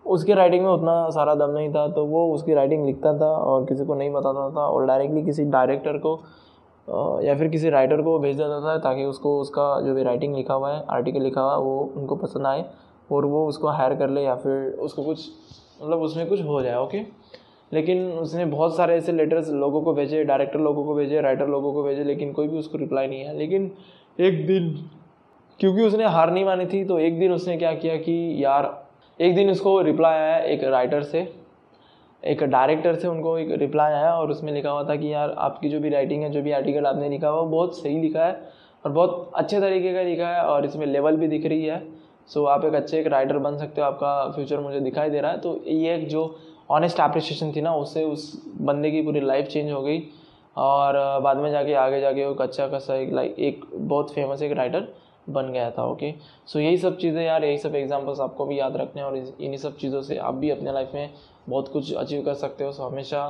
उसकी 0.06 0.34
राइटिंग 0.34 0.64
में 0.64 0.72
उतना 0.72 1.10
सारा 1.10 1.36
दम 1.36 1.50
नहीं 1.50 1.74
था 1.74 1.88
तो 1.88 2.06
वो 2.06 2.34
उसकी 2.34 2.54
राइटिंग 2.54 2.86
लिखता 2.86 3.18
था 3.20 3.26
और 3.26 3.66
किसी 3.66 3.86
को 3.86 3.96
नहीं 3.96 4.12
बताता 4.12 4.50
था 4.50 4.68
और 4.68 4.86
डायरेक्टली 4.86 5.24
किसी 5.24 5.46
डायरेक्टर 5.46 5.98
को 5.98 6.20
या 7.24 7.36
फिर 7.36 7.48
किसी 7.48 7.70
राइटर 7.70 8.02
को 8.02 8.20
भेज 8.20 8.38
देता 8.38 8.62
था 8.62 8.78
ताकि 8.78 9.06
उसको 9.06 9.40
उसका 9.40 9.82
जो 9.82 9.94
भी 9.94 10.04
राइटिंग 10.04 10.36
लिखा 10.36 10.54
हुआ 10.54 10.72
है 10.72 10.86
आर्टिकल 10.90 11.22
लिखा 11.22 11.42
हुआ 11.42 11.54
है, 11.54 11.60
वो 11.60 11.94
उनको 11.98 12.16
पसंद 12.16 12.48
आए 12.48 12.66
और 13.12 13.26
वो 13.26 13.48
उसको 13.48 13.68
हायर 13.68 13.96
कर 13.96 14.10
ले 14.10 14.22
या 14.22 14.36
फिर 14.36 14.78
उसको 14.80 15.04
कुछ 15.04 15.30
मतलब 15.84 16.02
उसमें 16.02 16.28
कुछ 16.28 16.42
हो 16.42 16.62
जाए 16.62 16.76
ओके 16.76 17.00
लेकिन 17.74 18.12
उसने 18.12 18.46
बहुत 18.46 18.76
सारे 18.76 18.96
ऐसे 18.96 19.12
लेटर्स 19.12 19.50
लोगों 19.50 19.82
को 19.82 19.94
भेजे 19.94 20.24
डायरेक्टर 20.24 20.60
लोगों 20.60 20.86
को 20.86 20.96
भेजे 20.96 21.22
राइटर 21.22 21.48
लोगों 21.48 21.74
को 21.74 21.84
भेजे, 21.84 22.04
लेकिन 22.04 22.34
कोई 22.34 22.48
भी 22.48 22.58
उसको 22.60 22.78
रिप्लाई 22.78 23.08
नहीं 23.08 23.22
है 23.22 23.38
लेकिन 23.38 23.72
एक 24.20 24.48
दिन, 24.48 24.86
क्योंकि 25.60 25.82
उसने 25.82 26.06
हार 26.06 26.32
नहीं 26.32 26.46
मानी 26.46 26.66
थी 26.66 26.86
तो 26.86 27.00
एक 27.00 27.20
दिन 27.20 27.32
उसने 27.32 27.58
क्या 27.58 27.74
किया 27.74 27.96
कि 27.96 28.44
यार 28.46 28.83
एक 29.20 29.36
दिन 29.36 29.50
उसको 29.52 29.82
रिप्लाई 29.82 30.20
आया 30.20 30.38
एक 30.38 30.64
राइटर 30.64 31.04
से, 31.04 31.20
एक 32.24 32.44
डायरेक्टर 32.44 32.96
से 32.96 33.08
उनको 33.08 33.38
एक 33.38 33.52
रिप्लाई 33.52 33.94
आया 33.94 34.14
और 34.14 34.32
उसमें 34.32 34.52
लिखा 34.54 34.72
हुआ 34.72 34.84
था 34.84 34.96
कि 34.96 35.14
यार 35.14 35.36
आपकी 35.38 35.70
जो 35.70 35.80
भी 35.80 35.90
राइटिंग 35.90 36.24
है, 36.24 36.30
जो 36.30 36.42
भी 36.42 36.52
आर्टिकल 36.52 36.86
आपने 36.86 37.10
लिखा 37.10 37.30
हुआ, 37.30 37.42
वो 37.42 37.48
बहुत 37.48 37.78
सही 37.78 38.00
लिखा 38.02 38.26
है 38.26 38.40
और 38.86 38.92
बहुत 38.92 39.32
अच्छे 39.36 39.60
तरीके 39.60 39.94
का 39.94 40.02
लिखा 40.02 40.28
है 40.28 40.42
और 40.44 40.66
इसमें 40.66 40.86
लेवल 40.86 41.18
भी 41.18 41.28
दिख 41.28 41.46
रही 41.46 41.66
है। 41.66 41.82
सो 42.28 42.46
आप 42.46 42.66
एक 42.66 42.74
अच्छे 42.74 43.00
एक 43.00 43.08
राइटर 43.08 43.38
बन 43.38 43.58
सकते 43.58 43.82
हो, 43.82 43.88
आपका 43.88 44.32
फ्यूचर 44.32 44.60
मुझे 44.60 44.80
दिखाई 44.80 45.10
दे 45.10 45.22
रहा 45.22 45.32
है। 45.32 45.38
तो 45.38 45.60
ये 45.68 45.96
एक 45.96 46.08
जो 46.08 46.24
ऑनेस्ट 46.72 47.00
अप्रिशिएशन 47.00 47.52
थी 47.56 47.62
ना, 47.62 47.76
उससे 47.76 48.04
उस 48.04 48.44
बंदे 48.62 48.92
की 48.92 49.02
पूरी 49.02 49.20
लाइफ 49.20 49.48
चेंज 49.48 49.72
हो 49.72 49.82
गई। 49.82 50.04
और, 50.58 51.20
बाद 51.22 51.38
में 51.38 51.52
जाके 51.52 51.74
आगे 51.74 52.00
जाके 52.02 52.26
वो 52.26 52.34
अच्छा 52.34 52.68
खासा 52.68 52.96
एक 52.96 53.14
लाइक 53.14 53.36
एक 53.40 53.66
बहुत 53.74 54.14
फ़ेमस 54.14 54.42
एक 54.42 54.52
राइटर 54.52 54.88
बन 55.30 55.52
गया 55.52 55.70
था 55.72 55.86
ओके 55.86 56.14
सो 56.48 56.60
यही 56.60 56.78
सब 56.78 56.98
चीज़ें 56.98 57.22
यार 57.24 57.44
यही 57.46 57.58
सब 57.58 57.76
एग्जाम्पल्स 57.76 58.20
आपको 58.20 58.46
भी 58.46 58.60
याद 58.60 58.78
रखने 58.78 59.02
हैं 59.02 59.08
और 59.10 59.18
इन्हीं 59.18 59.58
सब 59.58 59.78
चीज़ों 59.78 60.02
से 60.02 60.18
आप 60.18 60.34
भी 60.34 60.50
अपने 60.50 60.72
लाइफ 60.74 60.92
में 60.94 61.10
बहुत 61.50 61.68
कुछ 61.68 61.94
अचीव 61.94 62.24
कर 62.26 62.34
सकते 62.34 62.64
हो। 62.64 62.72
सो 62.72 62.84
हमेशा 62.84 63.22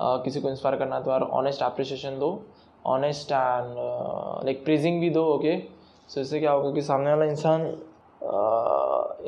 आ, 0.00 0.16
किसी 0.16 0.40
को 0.40 0.48
इंस्पायर 0.50 0.76
करना 0.76 0.96
है 0.96 1.02
तो 1.04 1.10
यार 1.10 1.22
ऑनेस्ट 1.22 1.62
अप्रिशिएशन 1.62 2.18
दो 2.18 2.42
ऑनेस्ट 2.86 3.32
एंड 3.32 3.74
लाइक 4.44 4.64
प्रेजिंग 4.64 5.00
भी 5.00 5.10
दो 5.10 5.24
ओके 5.24 5.56
सो 6.08 6.20
इससे 6.20 6.40
क्या 6.40 6.52
होगा 6.52 6.70
कि 6.72 6.82
सामने 6.82 7.10
वाला 7.10 7.24
इंसान 7.24 7.66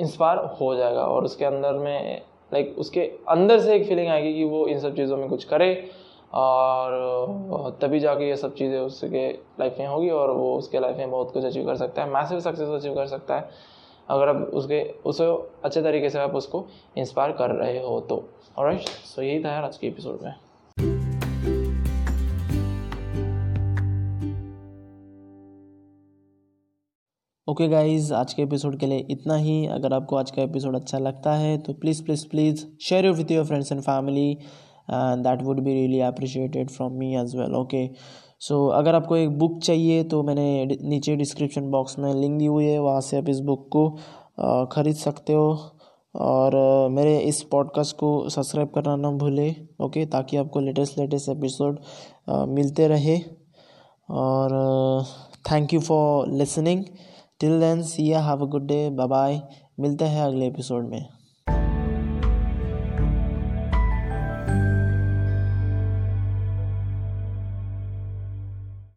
इंस्पायर 0.01 0.39
हो 0.61 0.75
जाएगा 0.75 1.05
और 1.07 1.25
उसके 1.25 1.45
अंदर 1.45 1.73
में 1.73 2.23
लाइक 2.53 2.75
उसके 2.79 3.01
अंदर 3.29 3.61
से 3.61 3.75
एक 3.75 3.87
फीलिंग 3.89 4.09
आएगी 4.09 4.35
कि 4.35 4.45
वो 4.45 4.67
इन 4.67 4.81
सब 4.81 4.97
चीज़ों 4.97 5.17
में 5.17 5.29
कुछ 5.29 5.45
करे 5.45 5.91
और 6.35 7.79
तभी 7.83 8.01
जाके 8.01 8.29
ये 8.29 8.37
सब 8.37 8.55
चीज़ें 8.55 8.79
उसके 8.81 9.29
लाइफ 9.61 9.77
में 9.79 9.87
होगी 9.87 10.11
और 10.11 10.31
वो 10.31 10.55
उसके 10.59 10.81
लाइफ 10.81 10.97
में 10.97 11.11
बहुत 11.11 11.33
कुछ 11.33 11.45
अचीव 11.45 11.67
कर 11.67 11.77
सकता 11.77 12.03
है। 12.03 12.11
मैसिव 12.11 12.41
सक्सेस 12.41 12.69
अचीव 12.69 12.95
कर 12.95 13.07
सकता 13.07 13.37
है। 13.37 13.49
अगर 14.11 14.29
आप 14.29 14.37
उसके, 14.37 14.83
उसे 15.07 15.25
अच्छे 15.65 15.83
तरीके 15.83 16.11
से 16.11 16.19
आप 16.19 16.35
उसको 16.35 16.65
इंस्पायर 16.99 17.33
कर 17.33 17.51
रहे 17.51 17.79
हो 17.83 18.01
तो। 18.01 18.25
और 18.59 18.77
सो 18.79 19.23
यही 19.23 19.45
था 19.45 19.53
यार 19.53 19.65
आज 19.65 19.77
के 19.77 19.87
एपिसोड 19.87 20.23
में। 20.23 20.35
ओके 27.49 27.65
okay 27.65 27.75
गाइज़ 27.75 28.13
आज 28.15 28.33
के 28.35 28.43
एपिसोड 28.43 28.79
के 28.79 28.87
लिए 28.87 29.07
इतना 29.11 29.35
ही। 29.37 29.67
अगर 29.67 29.93
आपको 29.93 30.17
आज 30.17 30.31
का 30.31 30.43
एपिसोड 30.43 30.77
अच्छा 30.77 30.99
लगता 30.99 31.33
है 31.35 31.57
तो 31.59 31.73
please 31.73 32.05
please 32.05 32.27
please 32.29 32.65
share 32.81 33.11
with 33.11 33.31
your 33.31 33.45
friends 33.45 33.73
and 33.73 33.81
family 33.81 34.39
and 34.91 35.25
that 35.25 35.43
would 35.43 35.61
be 35.61 35.75
really 35.75 36.01
appreciated 36.01 36.71
from 36.71 36.93
me 36.99 37.15
as 37.17 37.37
well 37.37 37.55
okay 37.57 37.89
so 38.41 38.67
अगर 38.75 38.95
आपको 38.95 39.17
एक 39.17 39.39
बुक 39.39 39.59
चाहिए 39.63 40.03
तो 40.05 40.23
मैंने 40.23 40.79
नीचे 40.83 41.17
डिस्क्रिप्शन 41.17 41.71
बॉक्स 41.71 41.99
में 41.99 42.13
लिंक 42.15 42.39
दी 42.39 42.47
हुई 42.47 42.65
है, 42.65 42.79
वहाँ 42.79 43.01
से 43.01 43.17
आप 43.19 43.29
इस 43.29 43.41
बुक 43.41 43.69
को 43.73 43.89
ख़रीद 44.73 44.97
सकते 44.97 45.33
हो। 45.33 45.57
और 46.15 46.55
मेरे 46.93 47.19
इस 47.21 47.43
पॉडकास्ट 47.51 47.97
को 47.97 48.09
सब्सक्राइब 48.29 48.69
करना 48.75 48.97
ना 48.97 49.11
भूले 49.19 49.49
ओके 49.83 50.05
ताकि 50.07 50.37
आपको 50.37 50.61
लेटेस्ट 50.61 50.99
लेटेस्ट 50.99 51.29
एपिसोड 51.29 51.79
मिलते 52.49 52.89
रहे। 52.89 53.17
और 54.11 55.05
thank 55.51 55.75
you 55.75 55.81
for 55.81 56.29
listening 56.31 56.85
till 57.41 57.59
then 57.61 57.83
see 57.85 58.09
have 58.11 58.43
a 58.43 58.49
good 58.51 58.67
day 58.67 58.89
bye 58.91 59.07
bye 59.09 59.41
मिलते 59.81 60.05
हैं 60.05 60.23
अगले 60.23 60.47
एपिसोड 60.47 60.89
में। 60.89 61.05